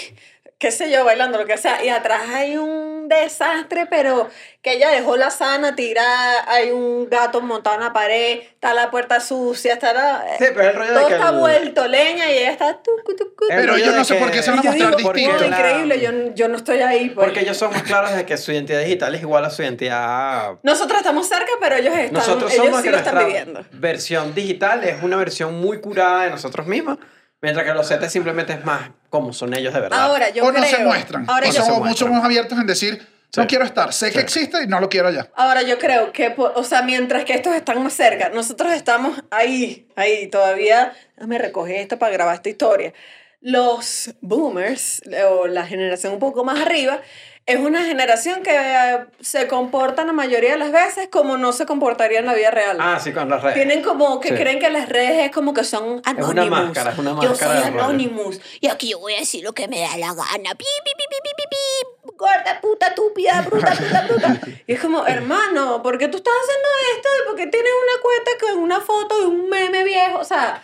[0.58, 4.30] qué sé yo, bailando, lo que sea, y atrás hay un desastre, pero
[4.64, 8.90] que ella dejó la sana tirada, hay un gato montado en la pared, está la
[8.90, 10.26] puerta sucia, está la...
[10.40, 12.82] Sí, pero el rollo de todo que está el- vuelto leña y ella está...
[12.82, 14.96] tucu, tucu, El Pero yo de no sé que- por qué se van a mostrar
[14.98, 15.42] digo, distintos.
[15.42, 17.10] "Wow, La- increíble, yo, yo no estoy ahí.
[17.12, 17.26] pues".
[17.26, 20.54] Porque ellos son más claros de que su identidad digital es igual a su identidad
[20.64, 23.66] Nosotros estamos cerca, pero ellos están, Nosotros ellos somos sí que lo están viviendo.
[23.74, 26.98] versión digital es una versión muy curada de nosotros mismos,
[27.42, 30.00] mientras que los Z simplemente es más como son ellos de verdad.
[30.02, 31.26] Ahora, yo o no se creo- muestran.
[31.30, 33.08] Ahora o yo, somos se mucho más abiertos en decir,
[33.38, 33.48] no Sí.
[33.48, 35.30] quiero estar, sé que existe y no lo quiero ya.
[35.36, 39.88] Ahora yo creo que, o sea, mientras que estos están más cerca, nosotros estamos ahí,
[39.96, 42.94] ahí, todavía, me recoge esto para grabar esta historia.
[43.42, 47.02] Los boomers, o la generación un poco más arriba,
[47.48, 52.18] es una generación que se comporta la mayoría de las veces como no se comportaría
[52.20, 52.78] en la vida real.
[52.80, 53.56] Ah, sí, con las redes.
[53.56, 54.36] Tienen como que Sí.
[54.36, 57.54] creen que las redes es como que son Es una máscara, es una Yo máscara.
[57.54, 57.84] soy de rollo.
[57.84, 60.56] Anonymous y aquí yo voy a decir lo que me da la gana.
[60.56, 62.12] Pi, pi, pi, pi, pi, pi.
[62.18, 64.40] Gorda, puta, estúpida, bruta, puta, puta.
[64.66, 67.10] Y es como, hermano, ¿por qué tú estás haciendo esto?
[67.28, 70.18] ¿Por qué tienes una cuenta con una foto de un meme viejo?
[70.20, 70.64] O sea,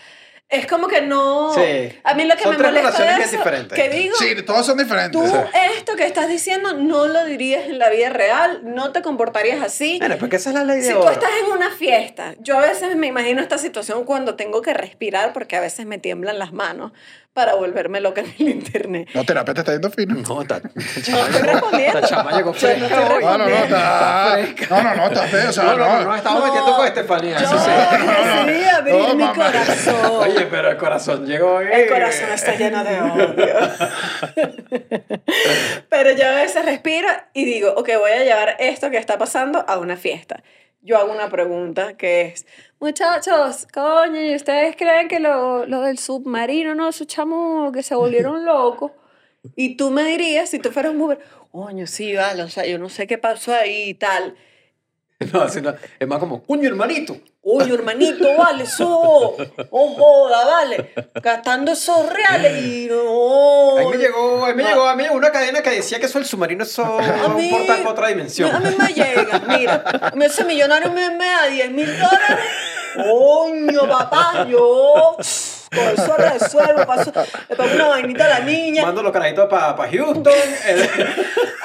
[0.52, 1.54] es como que no...
[1.54, 1.98] Sí.
[2.04, 3.80] A mí lo que Son me tres molesta relaciones de bien eso, diferentes.
[3.80, 5.12] que digo, Sí, todos son diferentes.
[5.20, 5.24] tú
[5.78, 9.98] esto que estás diciendo no lo dirías en la vida real, no te comportarías así.
[10.00, 12.62] Bueno, porque esa es la ley de Si tú estás en una fiesta, yo a
[12.62, 16.52] veces me imagino esta situación cuando tengo que respirar porque a veces me tiemblan las
[16.52, 16.92] manos
[17.34, 19.10] para volverme loca en el internet.
[19.14, 20.16] No, terapia te está yendo fino.
[20.16, 20.62] No, está.
[20.74, 22.02] No estoy respondiendo.
[22.02, 22.90] La chama llegó fresca.
[23.22, 24.38] No, no, no, está.
[24.70, 25.50] No, no, no, está feo.
[25.50, 26.04] O sea, No, no, no, no.
[26.06, 27.40] no, estamos metiendo con Estefanía.
[27.40, 27.72] Yo sí, sí.
[28.48, 30.12] decidí abrir No, mi corazón.
[30.20, 31.68] Oye, pero el corazón llegó hoy.
[31.72, 33.56] El corazón está lleno de odio.
[35.90, 39.64] Pero yo a veces respiro y digo, ok, voy a llevar esto que está pasando
[39.68, 40.44] a una fiesta.
[40.82, 42.46] Yo hago una pregunta que es,
[42.80, 47.94] muchachos, coño, ¿y ustedes creen que lo, lo del submarino, no, esos chamos que se
[47.96, 48.92] volvieron locos?
[49.56, 51.20] Y tú me dirías, si tú fueras un Uber,
[51.52, 54.36] coño, sí, vale, o sea, yo no sé qué pasó ahí y tal.
[55.32, 55.46] No.
[55.46, 57.16] Es más como, coño, hermanito.
[57.44, 59.36] Oye, hermanito, vale, eso.
[59.72, 60.94] Oh, joda, vale.
[61.16, 63.78] Gastando esos reales y no.
[63.78, 66.26] Ahí me llegó, ahí me llegó, a mí una cadena que decía que eso el
[66.26, 68.54] submarino eso A un portal para otra dimensión.
[68.56, 69.84] A mí me llega, mira.
[70.02, 72.46] a Ese millonario me, me da 10 mil dólares.
[72.96, 75.16] Coño, papá, yo.
[75.74, 76.86] Con eso resuelvo.
[76.86, 77.12] Paso,
[77.50, 78.84] le pongo una vainita a la niña.
[78.86, 80.34] Mando los carajitos para Houston.
[80.66, 80.90] eh,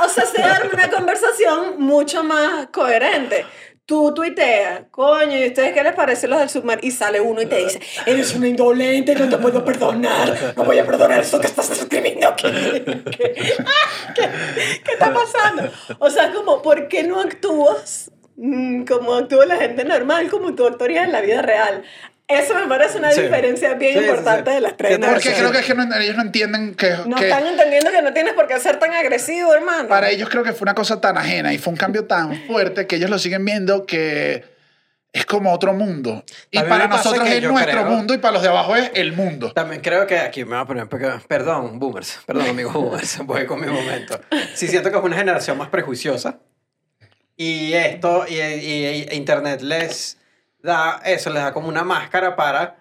[0.05, 3.45] O sea, se arma una conversación mucho más coherente.
[3.87, 6.89] Tú tuiteas, coño, ¿y ustedes qué les parece los del submarino?
[6.89, 10.81] Y sale uno y te dice, eres una indolente, no te puedo perdonar, no voy
[10.81, 12.35] a perdonar eso que estás escribiendo.
[12.37, 12.51] ¿Qué,
[14.17, 15.71] qué, está pasando?
[16.01, 20.67] O sea, como, ¿por qué no actúas mm, como actúa la gente normal, como tú
[20.67, 21.85] actuarías en la vida real?
[22.29, 23.23] Eso me parece una Sí.
[23.23, 24.55] diferencia bien Sí, importante sí.
[24.57, 27.17] de las Sí, tres Porque creo que, es que no- ellos no entienden que, No
[27.17, 29.89] que están entendiendo que no tienes por qué ser tan agresivo, hermano.
[29.89, 32.87] para ellos creo que fue una cosa tan ajena y fue un cambio tan fuerte
[32.89, 34.45] que ellos lo siguen viendo que
[35.13, 36.25] es como otro mundo.
[36.51, 39.53] Y para nosotros es nuestro creo- mundo y para los de abajo es el mundo.
[39.53, 43.47] También creo que aquí me voy a poner, porque- perdón, boomers, perdón amigos boomers, voy
[43.47, 44.21] con mi momento.
[44.55, 46.41] Sí siento que es una generación más prejuiciosa
[47.37, 50.19] y esto, y, y- y Internet les
[50.67, 52.77] da eso, les da como una máscara para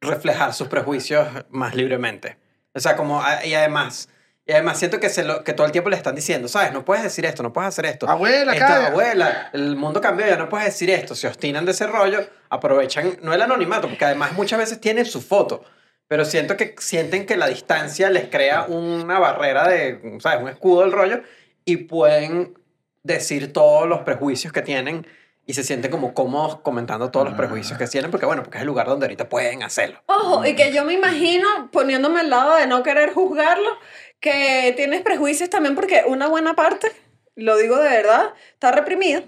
[0.00, 2.36] reflejar sus prejuicios más libremente.
[2.74, 4.08] O sea, como, a- y además,
[4.44, 6.72] y además siento que, se lo, que todo el tiempo le están diciendo, ¿sabes?
[6.72, 8.08] No puedes decir esto, no puedes hacer esto.
[8.08, 8.86] Abuela, calla.
[8.88, 11.14] abuela, el mundo cambió, ya no puedes decir esto.
[11.14, 15.22] Se obstinan de ese rollo, aprovechan, no el anonimato, porque además muchas veces tienen su
[15.22, 15.64] foto,
[16.06, 20.40] pero siento que sienten que la distancia les crea una barrera de, ¿sabes?
[20.42, 21.22] Un escudo del rollo
[21.64, 22.56] y pueden
[23.02, 25.06] decir todos los prejuicios que tienen
[25.46, 28.62] y se sienten como cómodos comentando todos los prejuicios que tienen, porque bueno, porque es
[28.62, 30.02] el lugar donde ahorita pueden hacerlo.
[30.06, 33.70] Ojo, y que yo me imagino, poniéndome al lado de no querer juzgarlo,
[34.18, 36.90] que tienes prejuicios también porque una buena parte,
[37.36, 39.22] lo digo de verdad, está reprimida.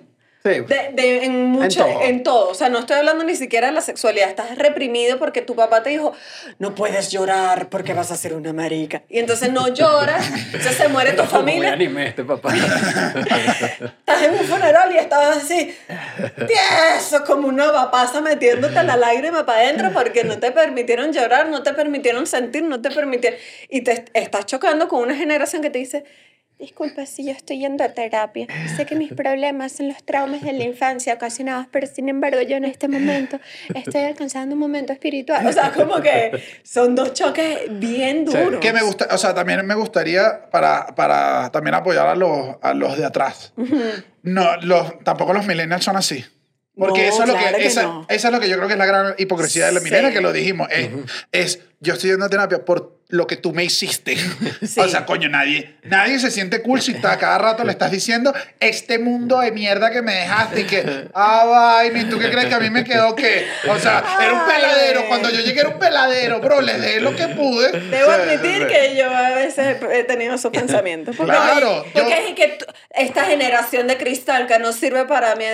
[0.45, 0.51] Sí.
[0.61, 2.03] De, de- en, mucho, todo.
[2.03, 2.49] en todo.
[2.51, 4.29] O sea, no estoy hablando ni siquiera de la sexualidad.
[4.29, 6.13] Estás reprimido porque tu papá te dijo,
[6.59, 9.03] no puedes llorar porque vas a ser una marica.
[9.09, 11.73] Y entonces no lloras, entonces se muere tu familia.
[11.73, 12.55] anime este papá.
[12.55, 15.75] Estás en un funeral y estás así,
[16.47, 21.63] tieso, como una papaza metiéndote la lágrima para adentro porque no te permitieron llorar, no
[21.63, 23.39] te permitieron sentir, no te permitieron.
[23.69, 26.05] Y te estás chocando con una generación que te dice,
[26.59, 28.47] Disculpa si yo estoy yendo a terapia.
[28.77, 32.57] Sé que mis problemas son los traumas de la infancia ocasionados, pero sin embargo yo
[32.57, 33.39] en este momento
[33.75, 35.47] estoy alcanzando un momento espiritual.
[35.47, 38.59] O sea, como que son dos choques bien duros.
[38.61, 42.75] Que me gusta, o sea, también me gustaría para, para también apoyar a los, a
[42.75, 43.53] los de atrás.
[44.23, 46.25] No, los, tampoco los millennials son así.
[46.77, 48.07] Porque No, eso es lo claro que, que esa, no.
[48.09, 49.89] esa es lo que yo creo que es la gran hipocresía de los Sí.
[49.91, 50.69] millennials, que lo dijimos.
[50.71, 50.91] Es,
[51.33, 54.17] es, yo estoy yendo a terapia por lo que tú me hiciste.
[54.61, 54.81] Sí.
[54.81, 58.35] O sea, coño, nadie, nadie se siente cool si está, cada rato le estás diciendo
[58.61, 62.47] este mundo de mierda que me dejaste y que, ah, vaina, ¿y tú qué crees
[62.49, 63.47] que a mí me quedó qué?
[63.69, 64.47] O sea, era un Ay.
[64.57, 65.07] peladero.
[65.09, 67.71] Cuando yo llegué era un peladero, bro, le dejé lo que pude.
[67.81, 71.17] Debo admitir que yo a veces he tenido esos pensamientos.
[71.17, 72.59] Porque, Claro, Porque yo- es que
[72.91, 75.45] esta generación de cristal que no sirve para mí,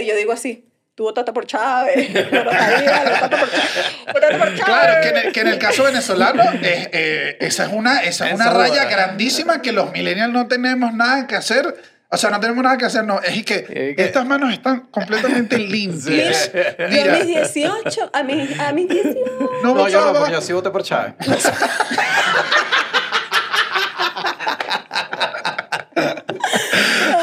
[0.00, 4.64] y yo digo así, tú votaste por Chávez, votaste por Chávez, votaste por Chávez.
[4.64, 8.28] Claro, que en, el, que en el caso venezolano, es, eh, esa es una, esa
[8.28, 8.90] es una Eso, raya eh.
[8.90, 11.74] grandísima que los millennials no tenemos nada que hacer.
[12.14, 13.20] O sea, no tenemos nada que hacer, no.
[13.22, 16.50] Es que, Es que- estas manos están completamente limpias.
[16.52, 19.18] Yo a mis 18, a mis, a mis 18.
[19.62, 21.14] no, No, yo no, porque yo sí voté por Chávez.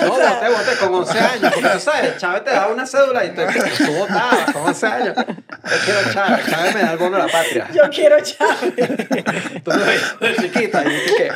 [0.01, 1.53] No, voté, voté con 11 años.
[1.53, 3.41] Porque tú sabes, Chávez te da una cédula y tú,
[3.85, 5.15] tú votabas con 11 años.
[5.17, 6.45] Yo quiero Chávez.
[6.49, 7.67] Chávez me da el bono de la patria.
[7.73, 8.73] Yo quiero Chávez.
[9.63, 10.83] Tú chiquita.
[10.83, 11.31] Y dije que.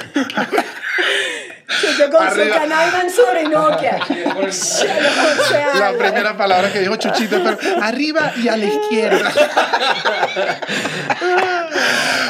[1.97, 2.55] Yo con Arriba.
[2.55, 3.99] su canal Mansur y Nokia.
[5.79, 9.31] La primera palabra que dijo Chuchito, pero arriba y a la izquierda.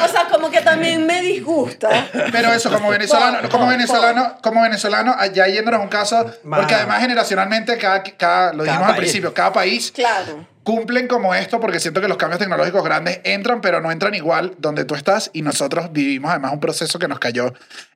[0.02, 0.23] O sea,
[0.54, 2.08] como que también me disgusta.
[2.32, 7.00] Pero eso, como venezolano, como venezolano, como venezolano, allá yéndonos a un caso, porque además
[7.00, 8.98] generacionalmente, cada, cada lo Cada dijimos al país.
[8.98, 10.46] principio, cada país Claro.
[10.62, 14.54] cumplen como esto porque siento que los cambios tecnológicos grandes entran, pero no entran igual
[14.58, 17.52] donde tú estás y nosotros vivimos además un proceso que nos cayó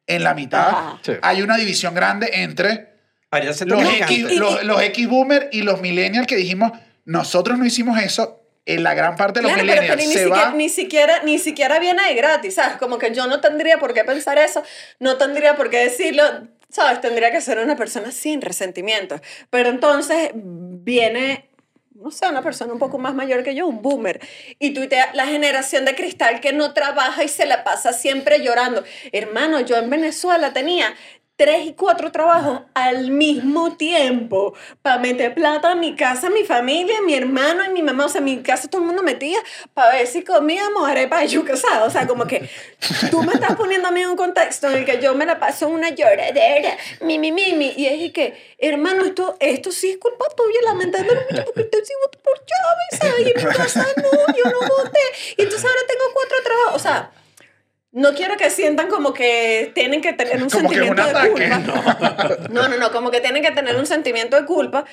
[0.07, 0.73] en la mitad.
[1.03, 1.13] Sí.
[1.23, 2.99] Hay una división grande entre
[3.67, 6.73] los X, los, los X boomer y los millennials que dijimos,
[7.05, 10.13] nosotros no hicimos eso, en la gran parte de los Claro, pero, millennials pero ni,
[10.13, 10.55] se siquiera, va...
[10.55, 12.77] ni, siquiera, ni siquiera viene de gratis, ¿sabes?
[12.77, 14.63] Como que yo no tendría por qué pensar eso,
[15.01, 16.23] no tendría por qué decirlo,
[16.69, 17.01] ¿sabes?
[17.01, 19.23] Tendría que ser una persona sin resentimientos.
[19.49, 21.49] Pero entonces viene,
[21.95, 24.21] no sé, una persona un poco más mayor que yo, un boomer,
[24.59, 28.85] y tuitea la generación de cristal que no trabaja y se la pasa siempre llorando.
[29.13, 30.95] Hermano, yo en Venezuela tenía
[31.39, 36.43] tres y cuatro trabajos al mismo tiempo para meter plata a mi casa, a mi
[36.43, 38.07] familia, a mi hermano y mi mamá.
[38.07, 39.39] O sea, mi casa todo el mundo metía
[39.73, 41.87] para ver si comíamos arepa de yuca, ¿sabes?
[41.87, 42.51] O sea, como que
[43.13, 45.39] tú me estás poniendo a mí en un contexto en el que yo me la
[45.39, 49.99] paso una lloradera, mi, mi, mi, mi, y es que, hermano, esto, esto sí es
[49.99, 53.27] culpa tuya, lamentándolo mucho, porque usted sí votó por Chávez, ¿sabes?
[53.27, 55.01] Y en mi casa no, yo no voté.
[55.37, 57.13] Y entonces ahora tengo cuatro trabajos, o sea...
[57.93, 61.11] No quiero que sientan como que tienen que tener un Como es un sentimiento de
[61.11, 61.31] ataque.
[61.31, 62.37] culpa.
[62.51, 64.85] No, no, no, como que tienen que tener un sentimiento de culpa.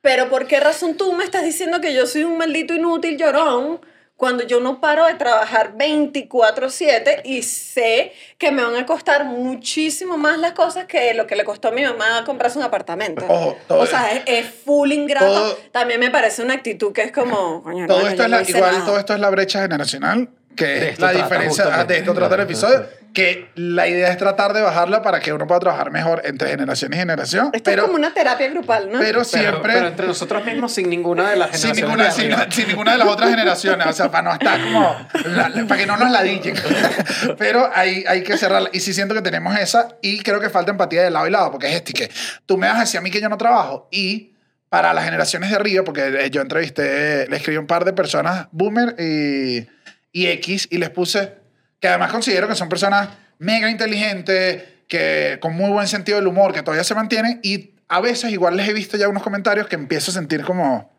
[0.00, 3.80] Pero ¿por qué razón tú me estás diciendo que yo soy un maldito inútil llorón
[4.16, 10.16] cuando yo no paro de trabajar 24/7 y sé que me van a costar muchísimo
[10.18, 13.24] más las cosas que lo que le costó a mi mamá comprarse un apartamento?
[13.28, 15.26] Ojo, todo- o sea, es, es full ingrato.
[15.26, 17.62] todo- También me parece una actitud que es como...
[17.62, 18.84] coño, Todo hermano, esto es no la, igual nada.
[18.86, 21.92] todo esto es la brecha generacional, que De es la diferencia ah, justamente.
[21.94, 25.46] de esto trata el episodio, que la idea es tratar de bajarla para que uno
[25.46, 28.98] pueda trabajar mejor entre generación y generación, Esto pero, es como una terapia grupal, ¿no?
[28.98, 32.50] pero Pero, siempre pero entre nosotros mismos sin ninguna de las sin generaciones ninguna, de
[32.50, 34.96] sin, sin ninguna de las otras generaciones, o sea, para no estar como,
[35.26, 36.54] la- la- para que no nos ladillen.
[37.38, 38.70] Pero hay, hay que cerrarla.
[38.72, 41.50] Y sí siento que tenemos esa y creo que falta empatía de lado y lado,
[41.50, 42.10] porque es este que
[42.46, 44.30] tú me vas a decir a mí que yo no trabajo y
[44.68, 47.92] para las generaciones de arriba, porque eh, yo entrevisté, le escribí a un par de
[47.92, 49.66] personas, Boomer y,
[50.12, 51.34] y X, y les puse
[51.80, 53.08] que además considero que son personas
[53.38, 58.00] mega inteligentes, que con muy buen sentido del humor, que todavía se mantienen, y a
[58.00, 60.92] veces igual les he visto ya unos comentarios que empiezo a sentir como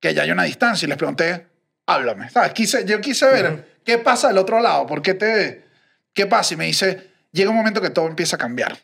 [0.00, 1.46] que ya hay una distancia y les pregunté,
[1.86, 2.52] háblame, ¿sabes?
[2.52, 5.64] Quise, yo quise ver qué pasa del otro lado, por qué te,
[6.14, 8.78] qué pasa, y me dice, llega un momento que todo empieza a cambiar.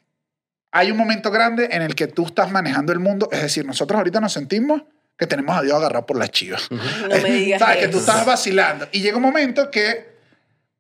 [0.71, 3.99] Hay un momento grande en el que tú estás manejando el mundo, es decir, nosotros
[3.99, 4.83] ahorita nos sentimos
[5.19, 6.69] que tenemos a Dios agarrado por las chivas.
[6.71, 7.77] No me digas ¿Sabes?
[7.79, 8.11] Que tú eso.
[8.11, 8.89] estás vacilando.
[8.93, 10.13] Y llega un momento que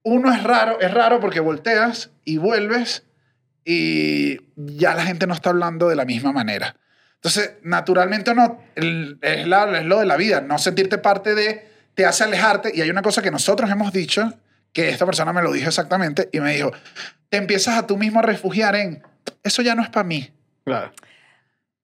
[0.02, 3.04] uno es raro, es raro porque volteas y vuelves
[3.64, 6.76] y ya la gente no está hablando de la misma manera.
[7.14, 11.68] Entonces, naturalmente no, el- es, la- es lo de la vida, no sentirte parte de,
[11.94, 12.72] te hace alejarte.
[12.74, 14.32] Y hay una cosa que nosotros hemos dicho,
[14.72, 16.72] que esta persona me lo dijo exactamente, y me dijo,
[17.28, 19.02] te empiezas a tú mismo a refugiar en,
[19.44, 20.32] eso ya no es para mí.
[20.64, 20.92] Claro.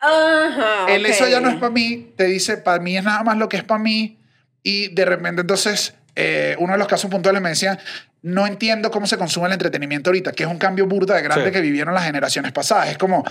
[0.00, 0.86] Ajá.
[0.88, 1.10] El ok.
[1.10, 3.56] eso ya no es para mí, te dice, para mí es nada más lo que
[3.56, 4.18] es para mí,
[4.62, 7.78] y de repente entonces eh, uno de los casos puntuales me decía,
[8.22, 11.46] no entiendo cómo se consume el entretenimiento ahorita, que es un cambio burda de grande
[11.46, 11.52] Sí.
[11.52, 12.88] que vivieron las generaciones pasadas.
[12.90, 13.24] Es como,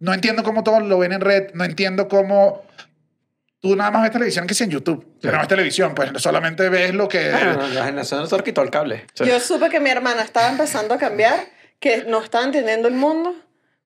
[0.00, 2.62] no entiendo cómo todos lo ven en red, no entiendo cómo...
[3.60, 5.16] Tú nada más ves televisión que si en YouTube.
[5.22, 7.30] Pero no ves televisión, pues solamente ves lo que...
[7.30, 9.06] Bueno, la generación de nosotros quitó el cable.
[9.14, 9.24] Sí.
[9.24, 11.46] Yo supe que mi hermana estaba empezando a cambiar,
[11.80, 13.34] que no estaba entendiendo el mundo,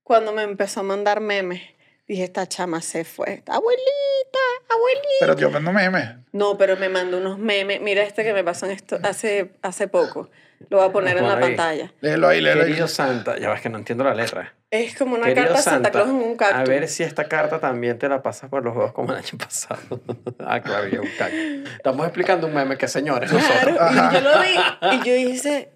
[0.03, 1.62] cuando me empezó a mandar memes.
[2.09, 3.43] Dije, esta chama se fue.
[3.47, 4.39] Abuelita,
[4.71, 5.07] abuelita.
[5.21, 6.09] Pero yo vendo memes.
[6.33, 7.81] No, pero me mandó unos memes.
[7.83, 10.31] Mira este que me pasó en esto hace, hace poco.
[10.71, 11.41] Lo voy a poner en la ahí.
[11.41, 11.93] pantalla.
[12.01, 12.69] Léelo ahí, léelo ahí.
[12.71, 14.55] Querido Santa, ya ves que no entiendo la letra.
[14.71, 16.69] Es como una Querido carta de Santa Claus en un a cactus.
[16.69, 20.01] ver si esta carta también te la pasas por los juegos como el año pasado.
[20.41, 21.71] ah, claro, y un cactus.
[21.77, 23.93] Estamos explicando un meme que señores, Claro, nosotros.
[23.93, 25.71] y yo lo vi y yo hice,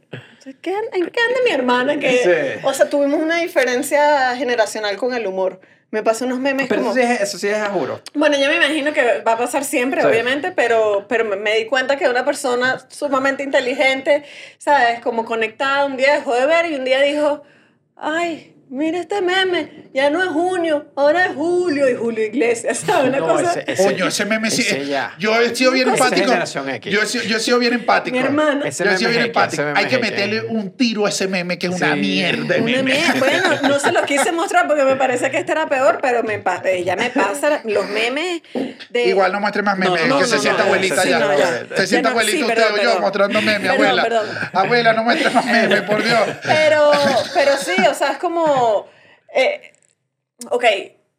[0.63, 1.99] ¿qué, an- ¿en qué anda mi hermana?
[1.99, 2.67] Que, Sí.
[2.67, 5.61] O sea, tuvimos una diferencia generacional con el humor.
[5.93, 6.93] Me pasó unos memes Pero como...
[6.95, 8.01] eso sí, es, eso sí es a juro.
[8.15, 10.07] Bueno, yo me imagino que va a pasar siempre, Sí.
[10.09, 14.25] obviamente, pero, pero me- me di cuenta que una persona sumamente inteligente,
[14.59, 15.01] ¿sabes?
[15.01, 17.43] Como conectada, un día dejó de ver y un día dijo,
[17.95, 23.11] ay, mira este meme, ya no es junio, ahora es julio y Julio Iglesias, ¿sabes?
[23.11, 23.51] Una No, cosa...
[23.61, 24.63] ese- ese- Coño, ese meme sí.
[24.63, 25.15] ese ya.
[25.19, 26.27] Yo he sido bien empático.
[26.27, 26.93] generación X.
[26.93, 28.17] Yo he sido, yo he sido bien empático.
[28.17, 28.67] Mi hermana.
[28.67, 29.63] Ese Yo he sido bien empático.
[29.75, 32.83] Hay que meterle un tiro a ese meme que es una mierda Una meme.
[32.83, 33.13] mierda.
[33.19, 36.39] Bueno, no se los quise mostrar porque me parece que este era peor, pero me
[36.39, 38.43] pa- ella me pasa los memes
[38.91, 39.05] de...
[39.09, 41.19] Igual no muestre más memes, no, que no, se no, sienta no, abuelita sí, ya.
[41.19, 41.47] no, ya.
[41.47, 43.01] Se Ya sienta no, abuelita sí, usted perdón, o yo perdón.
[43.03, 44.03] mostrando memes, abuela.
[44.03, 44.27] perdón.
[44.55, 46.21] Abuela, no muestres más memes, por Dios.
[46.43, 46.91] Pero,
[47.35, 48.62] pero sí, o sea, es como...
[49.35, 49.73] eh,
[50.51, 50.65] ok,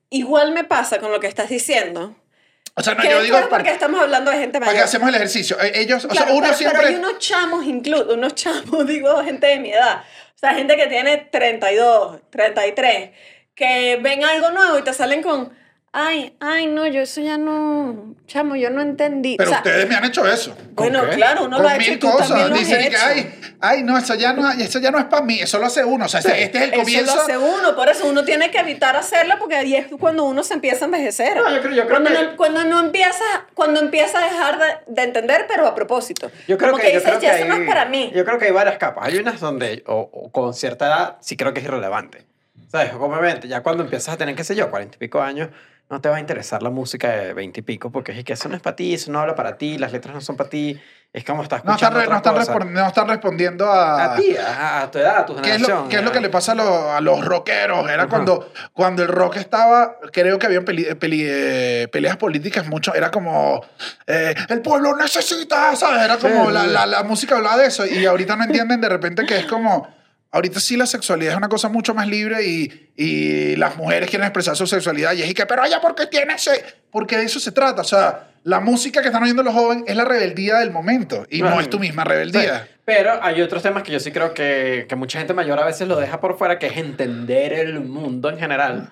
[0.09, 2.15] igual me pasa con lo que estás diciendo.
[2.75, 4.75] O sea, no, yo digo porque para, estamos hablando de gente mayor.
[4.75, 5.59] que hacemos el ejercicio.
[5.61, 6.79] Eh, Ellos, o sea, Claro, uno pero, siempre...
[6.79, 10.03] pero hay unos chamos, incluso, unos chamos, digo, gente de mi edad.
[10.35, 13.11] O sea, gente que tiene 32, 33,
[13.55, 15.55] que ven algo nuevo y te salen con,
[15.93, 19.35] ay, ay, no, yo eso ya no, chamo, yo no entendí.
[19.37, 20.55] Pero o sea, ustedes me han hecho eso.
[20.71, 21.15] bueno, ¿Con qué?
[21.15, 22.49] claro, uno con lo ha hecho y mil tú también cosas.
[22.49, 22.97] lo has Dicen que, hecho.
[23.05, 25.83] ay, ay, no, eso ya no, eso ya no es para mí, eso lo hace
[25.85, 26.05] uno.
[26.05, 27.15] O sea, este, este es el Eso comienzo.
[27.15, 30.43] lo hace uno, por eso uno tiene que evitar hacerlo porque ahí es cuando uno
[30.43, 31.37] se empieza a envejecer.
[31.37, 33.23] No, yo creo- yo creo cuando, que- no, cuando no empieza,
[33.53, 36.31] cuando empieza a dejar de, de entender, pero a propósito.
[36.47, 37.85] Yo creo Como que, que, yo dices, creo que ya hay, eso no es para
[37.85, 38.11] mí.
[38.15, 39.05] Yo creo que hay varias capas.
[39.07, 42.25] Hay unas donde, o, o con cierta edad, sí creo que es irrelevante.
[42.71, 42.91] ¿Sabes?
[42.99, 45.49] Obviamente, ya cuando empiezas a tener, qué sé yo, cuarenta y pico años,
[45.93, 48.49] no te va a interesar la música de veinte y pico, porque es que eso
[48.49, 50.81] no es para ti, eso no habla para ti, las letras no son para ti,
[51.13, 52.53] es como estás No están, escuchando no, están cosa.
[52.53, 54.13] respon- no están respondiendo a...
[54.13, 55.83] A ti, a, a tu edad, a tu ¿Qué es, generación.
[55.83, 57.87] lo, qué es lo que le pasa a los, a los rockeros?
[57.87, 58.09] Era Ajá.
[58.09, 63.11] cuando, cuando el rock estaba, creo que había peli- peli- eh, peleas políticas mucho, era
[63.11, 63.63] como,
[64.07, 66.01] eh, el pueblo necesita, ¿sabes?
[66.03, 68.89] Era como, Sí, la, la, la música hablaba de eso y ahorita no entienden de
[68.89, 69.87] repente que es como,
[70.33, 74.25] ahorita sí la sexualidad es una cosa mucho más libre y, y las mujeres quieren
[74.25, 76.63] expresar su sexualidad y es y que, pero ella, ¿por qué tiene ese?
[76.91, 79.95] Porque de eso se trata, o sea, la música que están oyendo los jóvenes es
[79.95, 81.61] la rebeldía del momento y no Claro.
[81.61, 82.67] es tu misma Sí, rebeldía.
[82.83, 85.87] Pero hay otros temas que yo sí creo que, que mucha gente mayor a veces
[85.87, 88.91] lo deja por fuera, que es entender el mundo en general.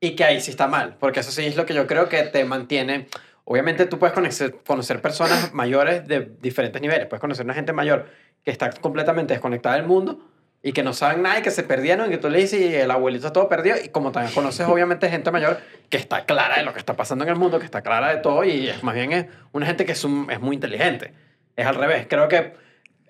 [0.00, 2.22] Y que ahí sí está mal, porque eso sí es lo que yo creo que
[2.24, 3.08] te mantiene.
[3.44, 7.06] Obviamente tú puedes conocer, conocer personas mayores de diferentes niveles.
[7.06, 8.06] Puedes conocer una gente mayor
[8.44, 10.20] que está completamente desconectada del mundo
[10.66, 12.74] y que no saben nada y que se perdieron y que tú le dices y
[12.74, 13.76] el abuelito todo perdido.
[13.84, 15.60] Y como también conoces obviamente gente mayor
[15.90, 18.22] que está clara de lo que está pasando en el mundo, que está clara de
[18.22, 21.12] todo y más bien es una gente que es, es muy inteligente.
[21.54, 22.06] Es al revés.
[22.08, 22.54] Creo que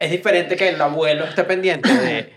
[0.00, 2.32] es diferente que el abuelo esté pendiente de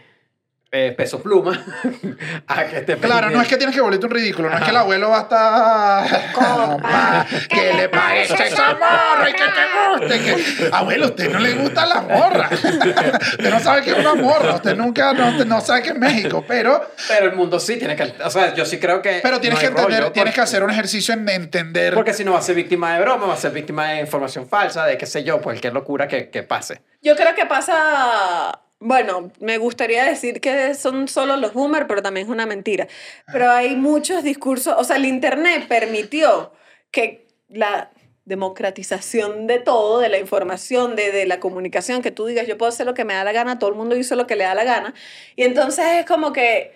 [0.77, 1.65] eh, peso pluma
[2.47, 4.69] a que esté Claro, no es que tienes que volverte un ridículo, no es que
[4.69, 6.33] el abuelo va a estar.
[6.33, 10.19] Compa, ¿Qué le parece esa morra y que te guste?
[10.19, 10.69] Que...
[10.71, 12.49] Abuelo, a usted no le gusta la morra.
[12.51, 16.43] usted no sabe qué es una morra, usted nunca no, no sabe qué es México,
[16.47, 18.13] pero, Pero el mundo sí tiene que...
[18.23, 19.19] O sea, yo sí creo que...
[19.23, 21.93] pero tienes no que entender, rollo, tienes que hacer un ejercicio en entender.
[21.93, 24.47] Porque si no va a ser víctima de broma, va a ser víctima de información
[24.47, 26.81] falsa, de qué sé yo, cualquier locura que, que pase.
[27.01, 32.27] Yo creo que pasa, bueno, me gustaría decir que son solo los boomers, pero también
[32.27, 32.87] es una mentira.
[33.31, 36.53] Pero hay muchos discursos, o sea, el Internet permitió
[36.91, 37.91] que la
[38.25, 42.69] democratización de todo, de la información, de, de la comunicación, que tú digas, yo puedo
[42.69, 44.53] hacer lo que me da la gana, todo el mundo hizo lo que le da
[44.53, 44.93] la gana.
[45.35, 46.73] Y entonces es como que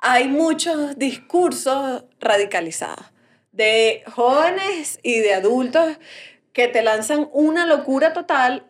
[0.00, 3.12] hay muchos discursos radicalizados
[3.52, 5.98] de jóvenes y de adultos
[6.52, 8.66] que te lanzan una locura total.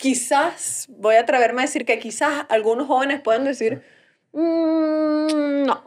[0.00, 3.82] Quizás, voy a atreverme a decir que quizás algunos jóvenes pueden decir,
[4.32, 5.84] "Mm, no,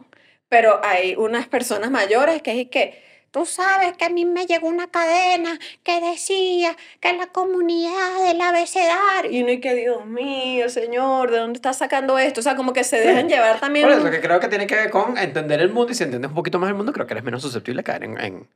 [0.48, 3.04] pero hay unas personas mayores que es que,
[3.34, 8.40] Tú sabes que a mí me llegó una cadena que decía que la comunidad del
[8.40, 9.28] abecedario.
[9.32, 12.38] y uno y que, Dios mío, señor, ¿de dónde estás sacando esto?
[12.38, 13.88] O sea, como que se dejan llevar también.
[13.88, 16.28] Por eso que creo que tiene que ver con entender el mundo y si entiendes
[16.28, 18.48] un poquito más el mundo, creo que eres menos susceptible a caer en, en,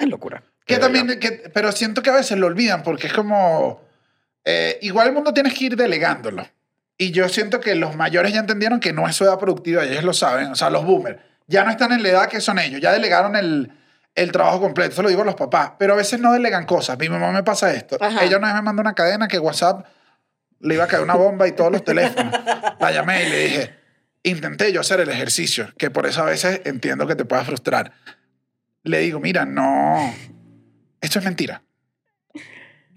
[0.00, 0.42] en locura.
[0.66, 3.80] Que también, que, pero siento que a veces lo olvidan porque es como.
[4.44, 6.46] Eh, igual el mundo tienes que ir delegándolo.
[6.96, 10.04] Y yo siento que los mayores ya entendieron que no es su edad productiva ellos
[10.04, 10.48] lo saben.
[10.48, 12.80] O sea, los boomers ya no están en la edad que son ellos.
[12.80, 13.72] Ya delegaron el,
[14.14, 14.92] el trabajo completo.
[14.92, 15.72] Eso lo digo a los papás.
[15.78, 16.98] Pero a veces no delegan cosas.
[16.98, 17.96] Mi mamá me pasa esto.
[18.00, 18.24] Ajá.
[18.24, 19.86] Ella una vez me mandó una cadena que WhatsApp
[20.60, 22.32] le iba a caer una bomba y todos los teléfonos.
[22.80, 23.74] La llamé y le dije,
[24.22, 27.92] intenté yo hacer el ejercicio, que por eso a veces entiendo que te pueda frustrar.
[28.82, 30.14] Le digo, mira, no,
[31.00, 31.62] esto es mentira.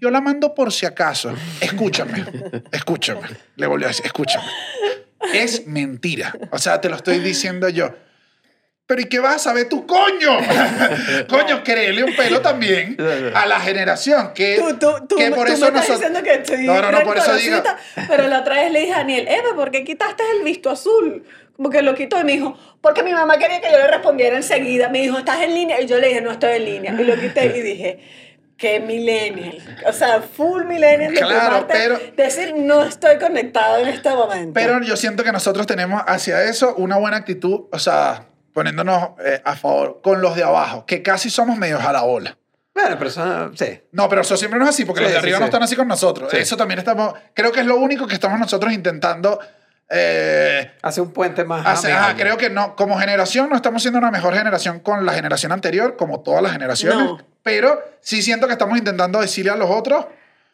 [0.00, 1.34] Yo la mando por si acaso.
[1.60, 2.24] Escúchame,
[2.72, 3.22] escúchame.
[3.56, 4.46] Le volvió a decir, escúchame.
[5.34, 6.32] Es mentira.
[6.52, 7.90] O sea, te lo estoy diciendo yo.
[8.86, 10.38] Pero ¿y qué vas a saber tú, coño?
[11.28, 12.96] coño, créele un pelo también
[13.34, 15.98] a la generación que, Tú, tú, tú, que por tú eso me estás nosotros...
[15.98, 17.62] diciendo que estoy No, no, no, por eso digo-
[18.08, 21.22] Pero la otra vez le dije a Daniel, Eva, ¿por qué quitaste el visto azul?
[21.54, 24.36] Como que lo quitó y me dijo, porque mi mamá quería que yo le respondiera
[24.36, 24.88] enseguida.
[24.88, 25.80] Me dijo, ¿estás en línea?
[25.82, 26.96] Y yo le dije, no estoy en línea.
[26.98, 27.98] Y lo quité y dije,
[28.58, 29.56] qué millennial.
[29.86, 31.14] O sea, full millennial.
[31.14, 34.52] de Claro, parte, pero- Decir, no estoy conectado en este momento.
[34.52, 39.40] Pero yo siento que nosotros tenemos hacia eso una buena actitud, o sea, poniéndonos eh,
[39.44, 42.36] a favor con los de abajo, que casi somos medio a la ola.
[42.74, 43.80] Bueno, pero eso, sí.
[43.92, 45.40] No, pero eso siempre no es así, porque Sí, los de sí, arriba sí.
[45.40, 46.30] no están así con nosotros.
[46.30, 46.36] Sí.
[46.36, 49.40] Eso también estamos, creo que es lo único que estamos nosotros intentando
[49.90, 51.66] eh, Hace un puente más.
[51.66, 51.92] hacer.
[51.92, 55.52] Ajá, creo que no, como generación no estamos siendo una mejor generación con la generación
[55.52, 57.18] anterior, como todas las generaciones, No.
[57.42, 60.06] pero sí siento que estamos intentando decirle a los otros,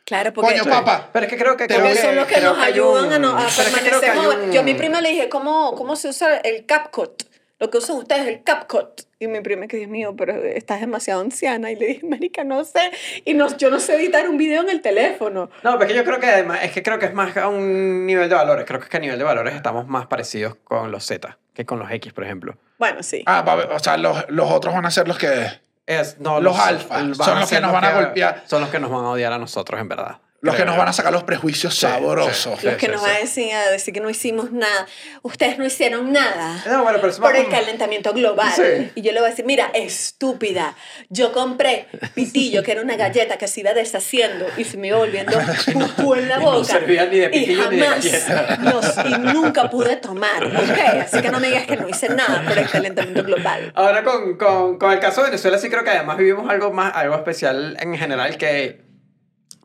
[0.05, 0.59] Claro, porque...
[0.61, 1.67] coño, papá, Pero es que creo que.
[1.67, 3.55] Te creo Porque voy- son los que nos hay ayudan un- a, no, a que
[3.57, 7.23] que permanecer Yo a mi prima le dije, ¿cómo, ¿cómo se usa el CapCut?
[7.61, 9.03] Lo que usan ustedes, el CapCut.
[9.19, 11.71] Y mi prima que Dios mío, pero estás demasiado anciana.
[11.71, 12.91] Y le dije, marica, no sé.
[13.25, 15.51] Y no, yo no sé editar un video en el teléfono.
[15.63, 17.49] No, pero es que yo creo que además, es que creo que es más a
[17.49, 18.65] un nivel de valores.
[18.67, 21.65] Creo que es que a nivel de valores estamos más parecidos con los Z que
[21.65, 22.57] con los X, por ejemplo.
[22.79, 23.23] Bueno, sí.
[23.27, 25.63] ah, va o sea, los, los otros van a ser los que...
[25.87, 28.43] Es, no, Los alfa, van son los que nos van a golpear.
[28.47, 30.19] Son los que nos van a odiar a nosotros, en verdad.
[30.45, 32.61] Los que nos van a sacar los prejuicios Sí, sabrosos.
[32.61, 32.67] sí.
[32.67, 33.07] Los que nos sí.
[33.07, 34.87] van a decir, a decir que no hicimos nada.
[35.23, 36.63] Ustedes no hicieron nada.
[36.67, 38.53] No, bueno, pero por el calentamiento global.
[38.55, 38.91] Sí.
[38.95, 40.77] Y yo le voy a decir, mira, estúpida,
[41.09, 44.99] yo compré pitillo, que era una galleta que se iba deshaciendo y se me iba
[44.99, 45.33] volviendo
[45.73, 46.65] pupú en la Y no boca.
[46.65, 48.59] servía ni de pitillo y ni de jamás galleta.
[48.63, 50.79] los- y nunca pude tomar, ¿ok?
[51.03, 53.73] Así que no me digas que no hice nada por el calentamiento global.
[53.75, 56.95] Ahora con, con, con el caso de Venezuela sí creo que además vivimos algo más,
[56.95, 58.84] algo especial en general que,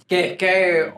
[0.09, 0.91] que es que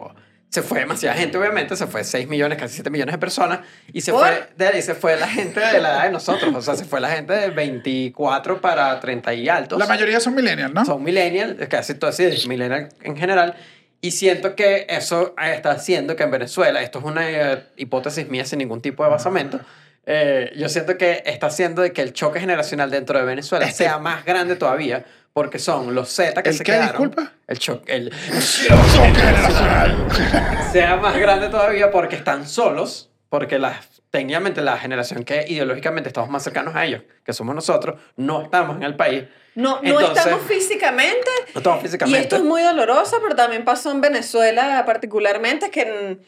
[0.49, 3.59] se fue demasiada gente, obviamente, se fue 6 millones, casi 7 millones de personas
[3.93, 6.61] y se, fue, de, y se fue la gente de la edad de nosotros, o
[6.61, 9.79] sea, se fue la gente de 24 para 30 y altos.
[9.79, 10.83] La mayoría son millennials, ¿no?
[10.83, 13.55] son millennials, casi todo así, millennial en general.
[14.01, 18.43] Y siento que eso está haciendo que en Venezuela, esto es una eh, hipótesis mía
[18.45, 19.61] sin ningún tipo de basamento,
[20.05, 23.83] eh, yo siento que está haciendo de que el choque generacional dentro de Venezuela Este-
[23.85, 27.09] sea más grande todavía, porque son los Z que ¿El se qué, quedaron.
[27.09, 27.31] disculpa?
[27.47, 28.11] El choque, el
[30.71, 36.29] sea más grande todavía porque están solos, porque las, técnicamente la generación que ideológicamente estamos
[36.29, 39.25] más cercanos a ellos, que somos nosotros, no estamos en el país.
[39.55, 41.29] No, no estamos físicamente.
[41.53, 42.21] No estamos Y físicamente.
[42.21, 46.19] esto es muy doloroso, pero también pasó en Venezuela particularmente que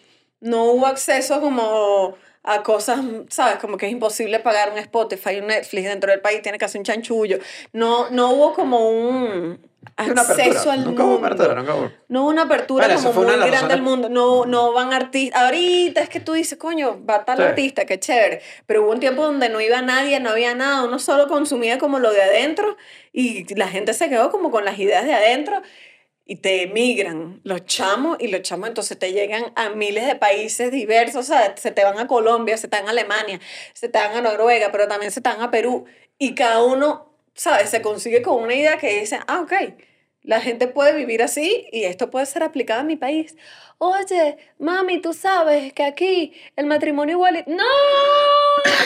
[0.41, 3.55] no hubo acceso como a cosas, ¿sabes?
[3.57, 6.79] Como que es imposible pagar un Spotify, un Netflix dentro del país, tiene que hacer
[6.79, 7.39] un chanchullo.
[7.71, 9.59] No, no hubo como un
[9.95, 10.73] acceso apertura.
[10.73, 11.25] al Nunca hubo mundo.
[11.27, 11.91] apertura, nunca hubo.
[12.09, 14.09] No hubo una apertura Bueno, como muy grande al razones- mundo.
[14.09, 15.41] No, no van artistas.
[15.41, 17.43] Ahorita es que tú dices, coño, va tal Sí.
[17.43, 18.41] artista, qué chévere.
[18.65, 20.83] Pero hubo un tiempo donde no iba nadie, no había nada.
[20.83, 22.75] Uno solo consumía como lo de adentro
[23.13, 25.61] y la gente se quedó como con las ideas de adentro
[26.25, 30.71] y te emigran los chamos y los chamos entonces te llegan a miles de países
[30.71, 33.39] diversos, o sea, se te van a Colombia, se te van a Alemania,
[33.73, 35.85] se te van a Noruega, pero también se te van a Perú
[36.17, 37.69] y cada uno, ¿sabes?
[37.69, 39.53] Se consigue con una idea que dice, ah, ok,
[40.21, 43.35] la gente puede vivir así y esto puede ser aplicado en mi país.
[43.77, 47.35] Oye, mami, tú sabes que aquí el matrimonio igual...
[47.35, 47.47] es-".
[47.47, 47.63] No,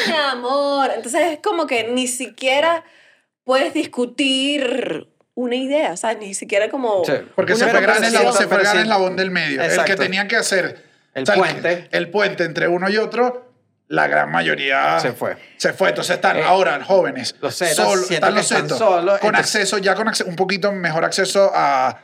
[0.07, 0.91] mi amor.
[0.95, 2.83] Entonces es como que ni siquiera
[3.43, 5.07] puedes discutir
[5.37, 7.05] una idea, o sea, ni siquiera como...
[7.05, 7.13] Sí.
[7.35, 8.27] Porque se fue gran conversación.
[8.27, 9.61] eslabón, se eslabón del medio.
[9.61, 9.95] El que Exacto.
[10.01, 10.83] tenía que hacer
[11.13, 11.87] El o sea, puente.
[11.91, 13.51] El, puente entre uno y otro,
[13.87, 15.37] la gran mayoría Se fue.
[15.57, 15.89] Se fue.
[15.89, 17.35] Entonces están Eh, ahora jóvenes.
[17.39, 21.05] los solo- siento están los están solos, Con entonces- acceso, ya con un poquito mejor
[21.05, 22.01] acceso a,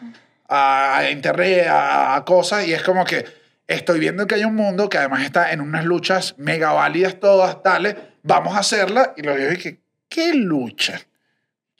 [0.48, 2.68] a, a internet, a, a cosas.
[2.68, 3.26] Y es como que
[3.66, 7.64] estoy viendo que hay un mundo que además está en unas luchas mega válidas todas,
[7.64, 7.96] tales.
[8.22, 9.14] Vamos a hacerla.
[9.18, 11.02] Y lo digo, que ¿qué lucha?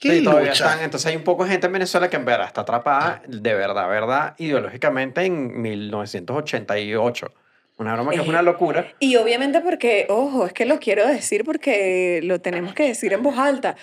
[0.08, 0.64] ¿Qué Sí, todavía lucha?
[0.66, 0.84] están.
[0.84, 3.88] Entonces hay un poco de gente en Venezuela que en verdad está atrapada, de verdad,
[3.88, 7.32] verdad, ideológicamente en 1988.
[7.78, 8.92] Una broma que es Eh, una locura.
[9.00, 13.22] Y obviamente porque, ojo, es que lo quiero decir porque lo tenemos que decir en
[13.22, 13.76] voz alta.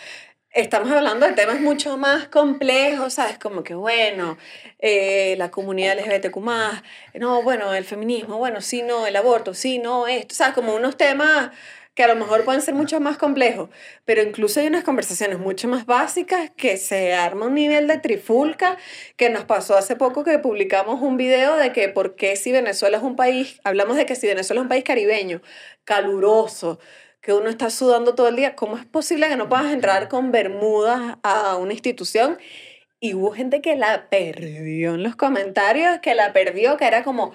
[0.53, 3.37] estamos hablando de temas mucho más complejos, ¿sabes?
[3.37, 4.37] Como que, bueno,
[4.79, 6.37] eh, la comunidad LGBTQ+,
[7.19, 10.53] no, bueno, el feminismo, bueno, sí, no, el aborto, sí, no, esto, ¿sabes?
[10.53, 11.51] Como unos temas
[12.03, 13.69] a lo mejor pueden ser mucho más complejos,
[14.05, 18.77] pero incluso hay unas conversaciones mucho más básicas que se arma un nivel de trifulca
[19.17, 22.97] que nos pasó hace poco que publicamos un video de que por qué si Venezuela
[22.97, 25.41] es un país, hablamos de que si Venezuela es un país caribeño,
[25.83, 26.79] caluroso,
[27.21, 30.31] que uno está sudando todo el día, ¿cómo es posible que no puedas entrar con
[30.31, 32.39] bermudas a una institución?
[32.99, 37.33] Y hubo gente que la perdió en los comentarios, que la perdió, que era como,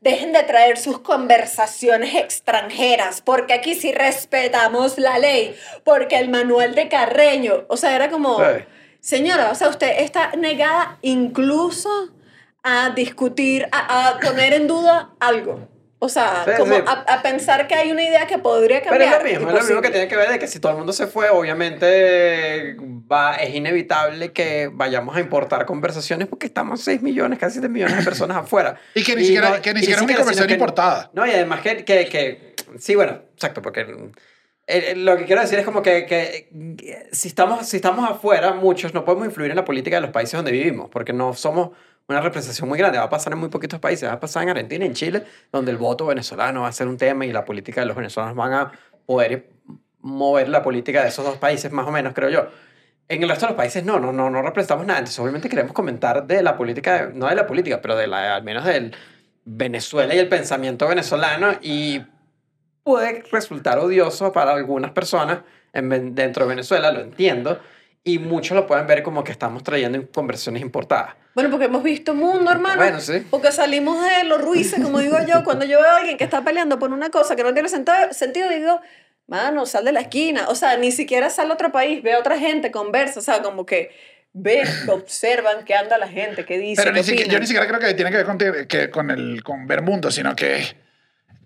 [0.00, 6.74] dejen de traer sus conversaciones extranjeras, porque aquí sí respetamos la ley, porque el manual
[6.74, 8.64] de Carreño, o sea, era como, Sí.
[9.00, 11.88] señora, o sea, usted está negada incluso
[12.62, 15.68] a discutir, a, a poner en duda algo.
[16.02, 16.82] O sea, Sí, como sí.
[16.86, 19.18] A, a pensar que hay una idea que podría Pero es cambiar.
[19.22, 20.94] lo mismo, es lo mismo que tiene que ver de que si todo el mundo
[20.94, 22.74] se fue, obviamente
[23.10, 27.98] va, es inevitable que vayamos a importar conversaciones porque estamos 6 millones, casi 7 millones
[27.98, 28.76] de personas afuera.
[28.94, 31.10] Y que ni siquiera- no- que ni y siquiera es una conversación que- importada.
[31.12, 33.86] No, y además que, que, que sí, bueno, exacto, porque eh,
[34.66, 36.48] eh, lo que quiero decir es como que, que,
[36.82, 40.10] eh, si, estamos, si estamos afuera, muchos no podemos influir en la política de los
[40.12, 41.70] países donde vivimos, porque no somos
[42.10, 42.98] una representación muy grande.
[42.98, 45.70] Va a pasar en muy poquitos países, va a pasar en Argentina, en Chile, donde
[45.70, 48.52] el voto venezolano va a ser un tema y la política de los venezolanos van
[48.52, 48.72] a
[49.06, 49.48] poder
[50.00, 52.48] mover la política de esos dos países, más o menos, creo yo.
[53.08, 55.00] En el resto de los países no, no, no, no representamos nada.
[55.00, 58.42] Entonces, obviamente queremos comentar de la política, no de la política, pero de la, al
[58.42, 58.94] menos del
[59.44, 62.02] Venezuela y el pensamiento venezolano y
[62.82, 65.40] puede resultar odioso para algunas personas
[65.72, 67.60] en dentro de Venezuela, lo entiendo,
[68.02, 71.14] y muchos lo pueden ver como que estamos trayendo en conversiones importadas.
[71.34, 72.76] Bueno, porque hemos visto mundo, hermano.
[72.76, 73.26] Bueno, sí.
[73.30, 75.44] Porque salimos de los ruices, como digo yo.
[75.44, 77.96] Cuando yo veo a alguien que está peleando por una cosa que no tiene sentido,
[78.12, 78.80] sentido digo,
[79.26, 80.48] mano, sal de la esquina.
[80.48, 83.20] O sea, ni siquiera sal a otro país, ve a otra gente, conversa.
[83.20, 83.90] O sea, como que
[84.32, 87.32] ven, observan qué anda la gente, qué dice, Pero qué ni siquiera, opina.
[87.34, 90.10] yo ni siquiera creo que tiene que ver con, que, con, el, con ver mundo,
[90.10, 90.64] sino que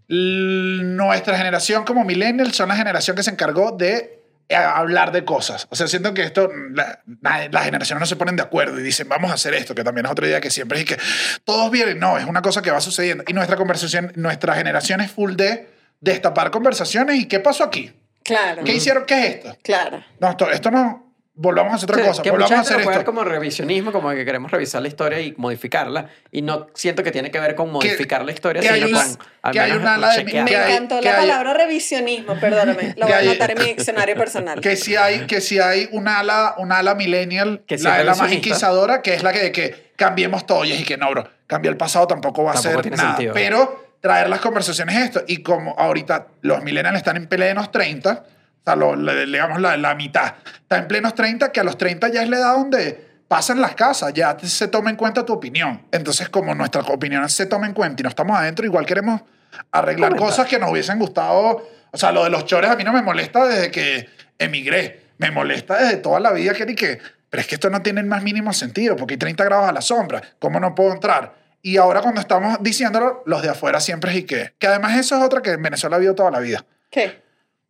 [0.09, 5.67] nuestra generación como millennials son la generación que se encargó de hablar de cosas.
[5.71, 8.83] O sea, siento que esto, la- la- las generaciones no se ponen de acuerdo y
[8.83, 10.99] dicen, vamos a hacer esto, que también es otra idea que siempre es que
[11.45, 11.99] todos vienen.
[11.99, 13.25] No, es una cosa que va sucediendo.
[13.27, 15.69] Y nuestra conversación, nuestra generación es full de
[16.01, 17.17] destapar conversaciones.
[17.17, 17.93] ¿Y qué pasó aquí?
[18.23, 19.05] Claro, ¿Qué hicieron?
[19.07, 19.57] ¿Qué es esto?
[19.63, 20.03] claro.
[20.21, 21.04] No, esto, esto no.
[21.37, 22.23] Volvamos a hacer otra Sí, cosa.
[22.23, 23.11] que Volvamos mucha a gente hacer lo puede esto.
[23.13, 27.11] ver como revisionismo, como que queremos revisar la historia y modificarla, y no siento que
[27.11, 29.71] tiene que ver con modificar la historia, que hay sino una- con al que hay
[29.73, 30.25] menos una ala de-.
[30.25, 32.95] Me que hay- encantó que la hay- palabra revisionismo, perdóname.
[32.97, 34.61] Lo voy que a hay- anotar en mi diccionario personal.
[34.61, 38.15] que si hay que si hay una ala una ala millennial Que sí la, la
[38.15, 41.11] más inquisidora que es la que de que cambiemos todo y es y que no
[41.11, 43.35] bro cambiar el pasado tampoco va a Tampoco ser tiene nada sentido.
[43.35, 48.25] pero traer las conversaciones esto y como ahorita los millennials están en plenos 30
[48.65, 50.35] o sea lo, le- digamos la, la mitad.
[50.63, 53.75] Está en plenos 30 que a los 30 ya es la edad donde pasan las
[53.75, 55.83] casas ya se toma en cuenta tu opinión.
[55.93, 59.23] Entonces como nuestra opinión se toma en cuenta y no estamos adentro igual queremos
[59.71, 61.69] arreglar cosas que nos hubiesen gustado.
[61.91, 64.09] O sea lo de los chores a mí no me molesta desde que
[64.39, 65.03] emigré.
[65.19, 66.99] Me molesta desde toda la vida que ni que,
[67.31, 69.73] pero es que esto no tiene el más mínimo sentido, porque hay 30 grados a
[69.73, 71.35] la sombra, ¿cómo no puedo entrar?
[71.63, 75.17] Y ahora cuando estamos diciéndolo, los de afuera siempre es y que, que además eso
[75.17, 77.23] es otra que en Venezuela ha habido toda la vida, ¿Qué?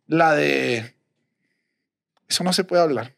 [0.07, 0.95] La de,
[2.27, 3.15] eso no se puede hablar,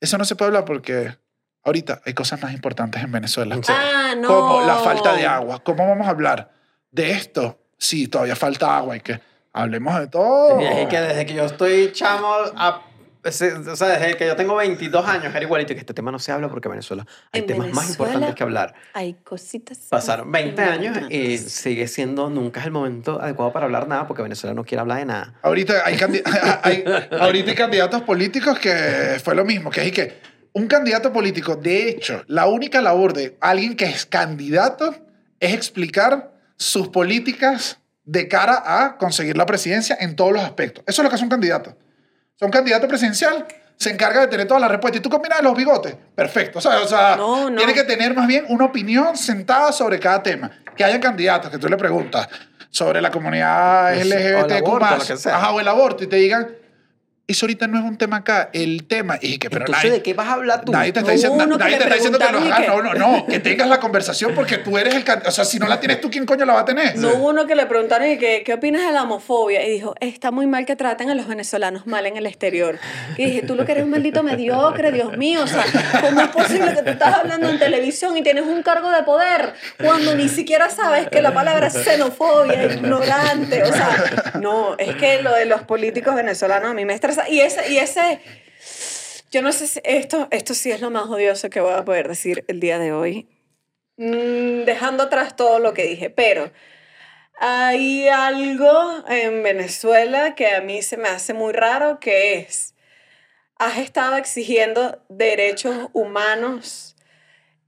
[0.00, 1.16] eso no se puede hablar porque
[1.64, 3.72] ahorita hay cosas más importantes en Venezuela, Sí.
[3.74, 4.28] Ah, no.
[4.28, 6.52] como la falta de agua, ¿cómo vamos a hablar
[6.90, 7.58] de esto?
[7.78, 9.20] Sí, todavía falta agua y que
[9.52, 10.60] hablemos de todo.
[10.60, 12.82] Y es que desde que yo estoy chamo, a-
[13.24, 16.18] ese- o sea, desde que yo tengo 22 años, era igualito, que este tema no
[16.18, 18.74] se habla porque en Venezuela hay En temas más Venezuela importantes que hablar.
[18.94, 19.78] Hay cositas.
[19.88, 24.22] Pasaron 20 años y sigue siendo, nunca es el momento adecuado para hablar nada porque
[24.22, 25.34] Venezuela no quiere hablar de nada.
[25.42, 26.22] Ahorita hay, candi-
[26.62, 26.84] hay-
[27.20, 31.88] ahorita hay candidatos políticos que fue lo mismo, que es que un candidato político, de
[31.88, 34.94] hecho, la única labor de alguien que es candidato
[35.40, 40.84] es explicar sus políticas de cara a conseguir la presidencia en todos los aspectos.
[40.86, 41.76] Eso es lo que es un candidato.
[42.42, 44.98] Sea, un candidato presidencial se encarga de tener todas las respuestas.
[44.98, 45.94] ¿Y tú combinas los bigotes?
[46.14, 46.58] Perfecto.
[46.58, 47.56] O sea, o sea, No, no.
[47.56, 50.50] tiene que tener más bien una opinión sentada sobre cada tema.
[50.76, 52.28] Que haya candidatos que tú le preguntas
[52.70, 55.36] sobre la comunidad O el LGBTQ+, aborto, lo que sea.
[55.36, 56.48] ajá, o el aborto, y te digan,
[57.28, 60.02] eso ahorita no es un tema acá, el tema, y que, pero Entonces, nadie, ¿de
[60.02, 60.72] qué vas a hablar tú?
[60.72, 62.94] nadie te está No, diciendo, nadie te está diciendo que y hagas, que- no, no,
[62.94, 65.78] no, que tengas la conversación porque tú eres el candidato, o sea, si no la
[65.80, 66.96] tienes tú, ¿quién coño la va a tener?
[66.98, 69.94] No hubo uno que le preguntaron y que, qué opinas de la homofobia y dijo,
[70.00, 72.78] está muy mal que traten a los venezolanos mal en el exterior.
[73.16, 75.64] Y dije, tú lo que eres un maldito mediocre, Dios mío, o sea,
[76.02, 79.54] ¿cómo es posible que tú estás hablando en televisión y tienes un cargo de poder
[79.80, 83.62] cuando ni siquiera sabes que la palabra es xenofobia, ignorante?
[83.62, 87.40] O sea, no, es que lo de los políticos venezolanos a mí me estresa y
[87.40, 88.20] ese, y ese
[89.30, 92.08] Yo no sé si esto, esto sí es lo más odioso que voy a poder
[92.08, 93.28] decir el día de hoy,
[93.96, 96.50] Mm, dejando atrás todo lo que dije, pero
[97.38, 102.74] hay algo en Venezuela que a mí se me hace muy raro, que es,
[103.58, 106.96] has estado exigiendo derechos humanos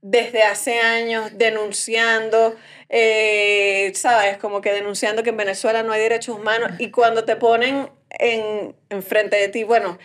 [0.00, 2.56] desde hace años, denunciando,
[2.88, 4.38] eh, ¿sabes?
[4.38, 8.74] Como que denunciando que en Venezuela no hay derechos humanos y cuando te ponen en,
[8.90, 9.98] enfrente de ti, bueno,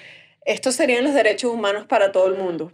[0.45, 2.71] estos serían los derechos humanos para todo el mundo.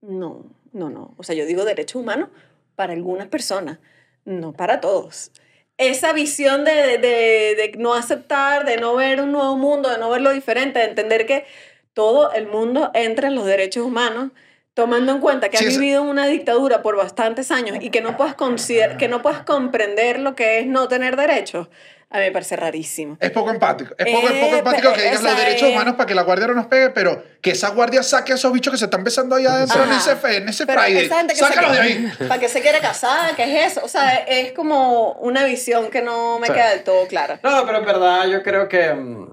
[0.00, 1.14] No, no, no.
[1.16, 2.28] O sea, yo digo derechos humanos
[2.76, 3.78] para algunas personas,
[4.24, 5.32] no para todos.
[5.76, 10.10] Esa visión de, de, de no aceptar, de no ver un nuevo mundo, de no
[10.10, 11.44] ver lo diferente, de entender que
[11.92, 14.30] todo el mundo entra en los derechos humanos,
[14.74, 18.00] tomando en cuenta que Sí, has vivido en una dictadura por bastantes años y que
[18.00, 21.68] no puedas, consider- que no puedas comprender lo que es no tener derechos,
[22.10, 23.16] a mí me parece rarísimo.
[23.20, 23.94] Es poco empático.
[23.98, 26.22] Es poco, es poco Eh, empático que digas los derechos eh, humanos para que la
[26.22, 29.04] guardia no nos pegue, pero que esa guardia saque a esos bichos que se están
[29.04, 31.04] besando ahí adentro en ese, en ese Pero Friday.
[31.04, 32.12] esa gente que se Sácalo de ahí.
[32.28, 33.34] ¿Para qué se quiere casar?
[33.36, 33.84] ¿Qué es eso?
[33.84, 36.52] O sea, es como una visión que no me Sí.
[36.54, 37.40] queda del todo clara.
[37.42, 38.92] No, pero en verdad yo creo que...
[38.94, 39.28] mm,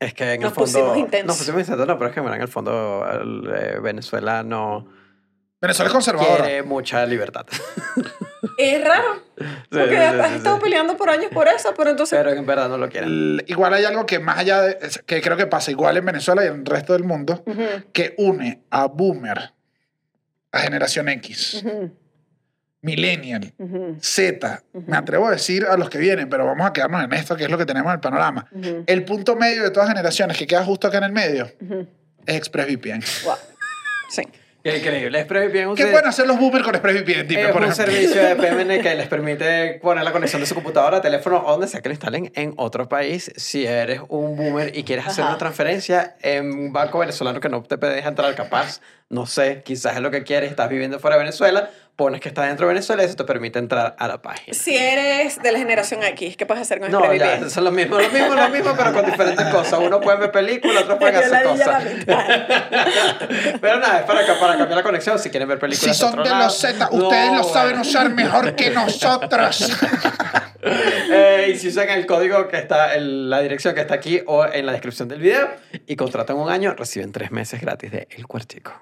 [0.00, 0.70] Es que en Nos el fondo...
[0.72, 1.26] pusimos intensos.
[1.26, 4.86] Nos pusimos intensos, no, pero es que en el fondo el, eh, Venezuela no
[5.60, 6.44] Venezuela es conservadora.
[6.44, 7.46] quiere mucha libertad.
[8.56, 9.22] Es raro.
[9.70, 10.62] Porque sí, has sí, estado sí.
[10.62, 12.18] peleando por años por eso, pero entonces...
[12.18, 13.08] pero en verdad no lo quieren.
[13.08, 16.44] L- Igual hay algo que más allá de, que creo que pasa igual en Venezuela
[16.44, 19.52] y en el resto del mundo, Ujú, que une a Boomer,
[20.50, 21.92] a Generación X, ujú,
[22.80, 24.90] Millennial, ujú, Z, Ujú.
[24.90, 27.44] me atrevo a decir a los que vienen, pero vamos a quedarnos en esto, que
[27.44, 28.48] es lo que tenemos en el panorama.
[28.86, 31.46] El punto medio de todas generaciones que queda justo acá en el medio
[32.26, 33.02] es ExpressVPN.
[33.24, 33.34] Wow.
[34.10, 34.22] Sí.
[34.62, 35.20] Qué increíble.
[35.20, 37.28] ExpressVPN ¿Qué pueden hacer los Boomer con ExpressVPN?
[37.28, 37.92] Dime, es por un ejemplo.
[37.94, 41.68] servicio de PMN que les permite poner la conexión de su computadora, teléfono o donde
[41.68, 43.32] sea que lo instalen en otro país.
[43.36, 45.30] Si eres un boomer y quieres hacer Ajá.
[45.32, 49.94] una transferencia en un banco venezolano que no te deja entrar capaz, no sé, quizás
[49.96, 53.02] es lo que quieres, estás viviendo fuera de Venezuela, pones que estás dentro de Venezuela
[53.02, 54.56] y eso te permite entrar a la página.
[54.56, 57.98] Si eres de la generación X, ¿qué puedes hacer con No, ya, son lo mismo,
[57.98, 59.80] lo mismo, lo mismo, pero con diferentes cosas.
[59.80, 61.82] Uno puede ver películas, otro puede Yo hacer cosas.
[63.60, 65.18] pero nada, es para, para cambiar la conexión.
[65.18, 66.44] Si quieren ver Si películas son otro de lado.
[66.44, 67.82] los Z, ustedes No, lo saben bueno.
[67.82, 69.76] usar mejor que nosotros.
[70.62, 74.46] Eh, y si usan el código que está, en la dirección que está aquí o
[74.46, 75.50] en la descripción del video
[75.84, 78.72] y contratan un año, reciben tres meses gratis de El Cuartico.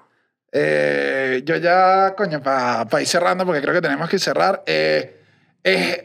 [0.51, 5.21] Eh, yo ya, coño, para ir cerrando, porque creo que tenemos que cerrar, eh,
[5.63, 6.03] es,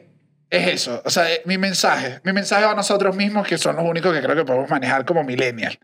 [0.50, 1.02] es eso.
[1.04, 4.20] O sea, eh, mi mensaje, mi mensaje a nosotros mismos, que son los únicos que
[4.20, 5.78] creo que podemos manejar como millennial.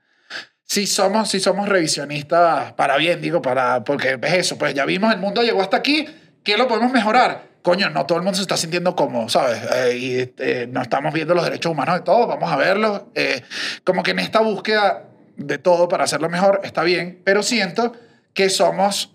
[0.65, 5.13] Si somos, si somos revisionistas para bien, digo, para, porque es eso, pues ya vimos,
[5.15, 6.07] el mundo llegó hasta aquí,
[6.45, 7.49] ¿qué lo podemos mejorar?
[7.63, 9.61] Coño, no todo el mundo se está sintiendo cómodo, ¿sabes?
[9.75, 13.03] Eh, y eh, no estamos viendo los derechos humanos de todos, vamos a verlos.
[13.15, 13.43] Eh,
[13.85, 15.05] como que en esta búsqueda
[15.37, 17.95] de todo para hacerlo mejor está bien, pero siento
[18.39, 19.11] que somos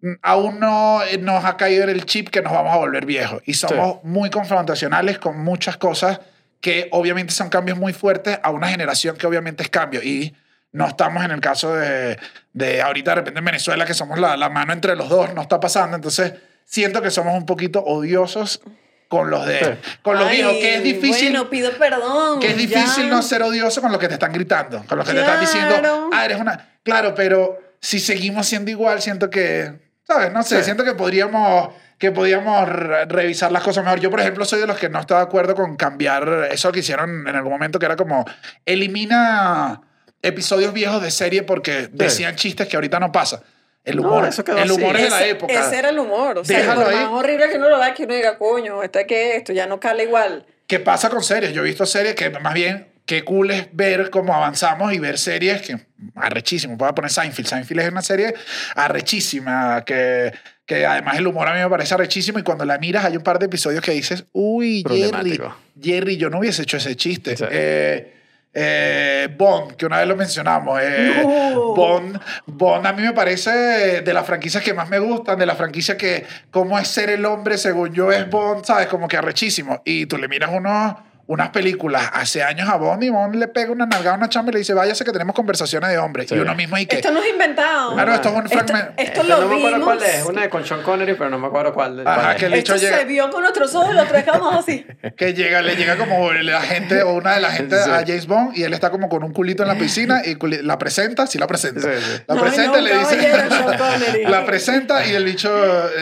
[0.00, 3.04] mm, aún no eh, nos ha caído en el chip que nos vamos a volver
[3.04, 6.20] viejos y somos muy confrontacionales con muchas cosas
[6.62, 10.34] que obviamente son cambios muy fuertes a una generación que obviamente es cambio y
[10.72, 12.18] no estamos en el caso de,
[12.54, 15.42] de ahorita de repente en Venezuela que somos la, la mano entre los dos, no
[15.42, 16.32] está pasando, entonces
[16.64, 18.62] siento que somos un poquito odiosos
[19.08, 22.40] con los de con los Ay, viejos, que es difícil Bueno, pido perdón.
[22.40, 23.10] que es difícil ya.
[23.10, 25.74] no ser odioso con lo que te están gritando, con lo que te están diciendo,
[25.78, 26.08] Claro.
[26.14, 26.68] ah, eres una...
[26.82, 29.72] Claro, pero si seguimos siendo igual, siento que,
[30.06, 30.32] ¿sabes?
[30.32, 30.64] No sé, Sí.
[30.64, 34.00] siento que podríamos, que podríamos re- revisar las cosas mejor.
[34.00, 36.80] Yo, por ejemplo, soy de los que no estoy de acuerdo con cambiar eso que
[36.80, 38.24] hicieron en algún momento, que era como,
[38.66, 39.80] elimina
[40.22, 43.42] episodios viejos de serie porque decían chistes que ahorita no pasa.
[43.84, 45.04] El No, humor, eso quedó el humor así.
[45.04, 45.52] es de la Ese- época.
[45.54, 46.38] Ese era el humor.
[46.38, 46.96] O sea, Déjalo por ahí.
[46.98, 49.66] más horrible que uno lo vea, que uno diga, coño, esto es que esto ya
[49.66, 50.44] no cala igual.
[50.66, 51.52] ¿Qué pasa con series?
[51.54, 55.18] Yo he visto series que más bien qué cool es ver cómo avanzamos y ver
[55.18, 55.80] series que
[56.14, 56.76] arrechísimo.
[56.76, 57.48] Voy a poner Seinfeld.
[57.48, 58.34] Seinfeld es una serie
[58.76, 60.32] arrechísima que,
[60.64, 63.24] que además el humor a mí me parece arrechísimo y cuando la miras hay un
[63.24, 65.40] par de episodios que dices, uy, Jerry.
[65.82, 67.36] Jerry, yo no hubiese hecho ese chiste.
[67.36, 67.44] Sí.
[67.50, 68.14] Eh,
[68.54, 70.78] eh, Bond, que una vez lo mencionamos.
[70.80, 71.74] eh, No.
[71.74, 75.56] Bond, Bond a mí me parece de las franquicias que más me gustan, de la
[75.56, 78.86] franquicia que cómo es ser el hombre, según yo es Bond, ¿sabes?
[78.86, 79.82] Como que arrechísimo.
[79.84, 80.94] Y tú le miras unos,
[81.26, 84.50] unas películas hace años a Bond y Bond le pega una nalgada a una chamba
[84.50, 86.26] y le dice, váyase que tenemos conversaciones de hombres.
[86.28, 86.34] Sí.
[86.34, 86.96] Y uno mismo y que...
[86.96, 87.94] Esto no es inventado.
[87.94, 88.92] Claro, esto es un Esto- fragmento.
[88.96, 89.94] Esto, Este, lo no me acuerdo vimos.
[89.94, 91.96] cuál es, una de con Sean Connery, pero no me acuerdo cuál.
[91.98, 92.52] de- Ajá, cuál que es.
[92.52, 94.86] el Esto llega- se vio con nuestros ojos y lo dejamos así.
[95.16, 97.90] que llega, le llega como la gente o una de la gente Sí.
[97.90, 100.78] a James Bond y él está como con un culito en la piscina y la
[100.78, 101.80] presenta, sí la presenta.
[101.82, 102.22] Sí, sí.
[102.26, 104.24] La No, presenta no, y le dice, caballero, Sean Connery.
[104.28, 105.50] la presenta y el bicho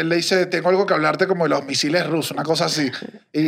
[0.02, 2.90] le dice, tengo algo que hablarte como de los misiles rusos, una cosa así.
[3.32, 3.40] Y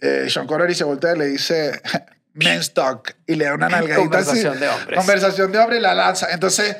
[0.00, 1.80] eh, Sean Connery se voltea y le dice,
[2.32, 4.60] men's talk y le da una nalgadita Conversación así.
[4.60, 4.98] de hombres.
[4.98, 6.28] Conversación de hombre y la lanza.
[6.30, 6.76] Entonces,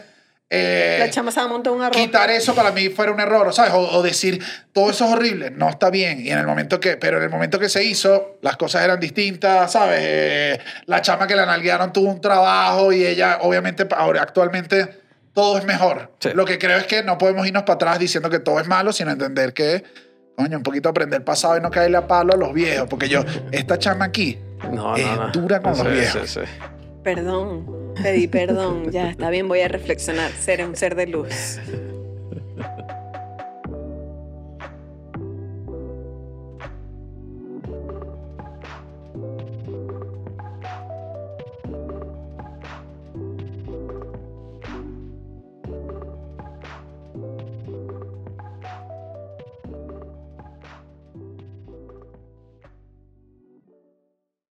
[0.51, 1.97] eh, La chama se va a montar un arroz.
[1.97, 3.73] quitar eso para mí fuera un error, ¿sabes?
[3.73, 6.21] O, o decir, todo eso es horrible, no está bien.
[6.25, 9.01] Y en el momento que, pero en el momento que se hizo, las cosas eran
[9.01, 9.99] distintas, ¿sabes?
[10.03, 15.03] Eh, la chama que la nalguearon tuvo un trabajo y ella, obviamente, ahora actualmente
[15.33, 16.13] todo es mejor.
[16.21, 16.31] Sí.
[16.35, 18.93] Lo que creo es que no podemos irnos para atrás diciendo que todo es malo,
[18.93, 19.83] sino entender que,
[20.37, 22.87] coño, un poquito aprender pasado y no caerle a palo a los viejos.
[22.89, 23.23] Porque yo,
[23.53, 24.39] esta chama aquí
[24.73, 25.33] No, es no, no.
[25.33, 26.31] dura con Sí, los viejos.
[26.31, 26.47] sí, sí.
[27.03, 28.91] Perdón, pedí perdón.
[28.91, 30.31] Ya, está bien, voy a reflexionar.
[30.33, 31.59] Ser un ser de luz.